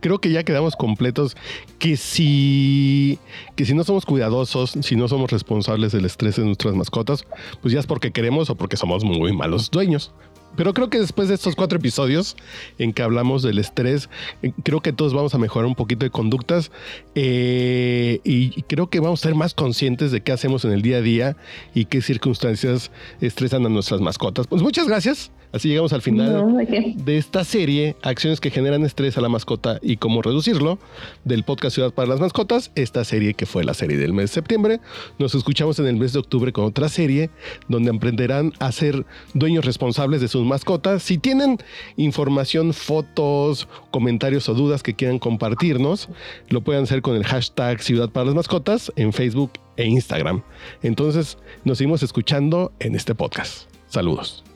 Creo 0.00 0.18
que 0.18 0.30
ya 0.30 0.42
quedamos 0.42 0.76
completos. 0.76 1.38
Que 1.78 1.96
si, 1.96 3.18
que 3.56 3.64
si 3.64 3.72
no 3.72 3.82
somos 3.82 4.04
cuidadosos, 4.04 4.76
si 4.82 4.94
no 4.94 5.08
somos 5.08 5.30
responsables 5.30 5.92
del 5.92 6.04
estrés 6.04 6.36
de 6.36 6.44
nuestras 6.44 6.74
mascotas, 6.74 7.24
pues 7.62 7.72
ya 7.72 7.80
es 7.80 7.86
porque 7.86 8.10
queremos 8.10 8.50
o 8.50 8.56
porque 8.56 8.76
somos 8.76 9.04
muy 9.04 9.34
malos 9.34 9.70
dueños. 9.70 10.12
Pero 10.58 10.74
creo 10.74 10.90
que 10.90 10.98
después 10.98 11.28
de 11.28 11.36
estos 11.36 11.54
cuatro 11.54 11.78
episodios 11.78 12.36
en 12.78 12.92
que 12.92 13.02
hablamos 13.02 13.44
del 13.44 13.60
estrés, 13.60 14.10
eh, 14.42 14.52
creo 14.64 14.80
que 14.80 14.92
todos 14.92 15.14
vamos 15.14 15.32
a 15.32 15.38
mejorar 15.38 15.66
un 15.66 15.76
poquito 15.76 16.04
de 16.04 16.10
conductas 16.10 16.72
eh, 17.14 18.20
y 18.24 18.60
creo 18.62 18.90
que 18.90 18.98
vamos 18.98 19.20
a 19.20 19.28
ser 19.28 19.36
más 19.36 19.54
conscientes 19.54 20.10
de 20.10 20.20
qué 20.20 20.32
hacemos 20.32 20.64
en 20.64 20.72
el 20.72 20.82
día 20.82 20.96
a 20.96 21.00
día 21.00 21.36
y 21.74 21.84
qué 21.84 22.02
circunstancias 22.02 22.90
estresan 23.20 23.64
a 23.66 23.68
nuestras 23.68 24.00
mascotas. 24.00 24.48
Pues 24.48 24.60
muchas 24.60 24.88
gracias. 24.88 25.30
Así 25.52 25.68
llegamos 25.68 25.92
al 25.92 26.02
final 26.02 26.66
de 26.96 27.16
esta 27.16 27.42
serie, 27.44 27.96
Acciones 28.02 28.40
que 28.40 28.50
generan 28.50 28.84
estrés 28.84 29.16
a 29.16 29.20
la 29.20 29.28
mascota 29.28 29.78
y 29.82 29.96
cómo 29.96 30.20
reducirlo, 30.20 30.78
del 31.24 31.42
podcast 31.42 31.74
Ciudad 31.74 31.92
para 31.92 32.08
las 32.08 32.20
Mascotas, 32.20 32.70
esta 32.74 33.04
serie 33.04 33.34
que 33.34 33.46
fue 33.46 33.64
la 33.64 33.74
serie 33.74 33.96
del 33.96 34.12
mes 34.12 34.30
de 34.30 34.34
septiembre. 34.34 34.80
Nos 35.18 35.34
escuchamos 35.34 35.78
en 35.78 35.86
el 35.86 35.96
mes 35.96 36.12
de 36.12 36.18
octubre 36.18 36.52
con 36.52 36.64
otra 36.64 36.88
serie 36.88 37.30
donde 37.68 37.90
aprenderán 37.90 38.52
a 38.58 38.72
ser 38.72 39.06
dueños 39.32 39.64
responsables 39.64 40.20
de 40.20 40.28
sus 40.28 40.44
mascotas. 40.44 41.02
Si 41.02 41.18
tienen 41.18 41.58
información, 41.96 42.74
fotos, 42.74 43.68
comentarios 43.90 44.48
o 44.48 44.54
dudas 44.54 44.82
que 44.82 44.94
quieran 44.94 45.18
compartirnos, 45.18 46.08
lo 46.50 46.60
pueden 46.60 46.84
hacer 46.84 47.02
con 47.02 47.16
el 47.16 47.24
hashtag 47.24 47.82
Ciudad 47.82 48.10
para 48.10 48.26
las 48.26 48.34
Mascotas 48.34 48.92
en 48.96 49.12
Facebook 49.12 49.52
e 49.76 49.86
Instagram. 49.86 50.42
Entonces, 50.82 51.38
nos 51.64 51.78
seguimos 51.78 52.02
escuchando 52.02 52.72
en 52.80 52.94
este 52.94 53.14
podcast. 53.14 53.68
Saludos. 53.88 54.47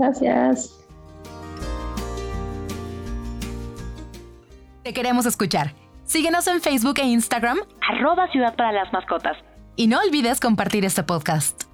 Gracias. 0.00 0.76
Te 4.82 4.94
queremos 4.94 5.26
escuchar. 5.26 5.74
Síguenos 6.04 6.46
en 6.48 6.60
Facebook 6.60 6.98
e 6.98 7.04
Instagram, 7.04 7.58
arroba 7.88 8.26
Ciudad 8.32 8.56
para 8.56 8.72
las 8.72 8.92
Mascotas. 8.92 9.36
Y 9.76 9.86
no 9.86 9.98
olvides 10.00 10.40
compartir 10.40 10.84
este 10.84 11.02
podcast. 11.02 11.69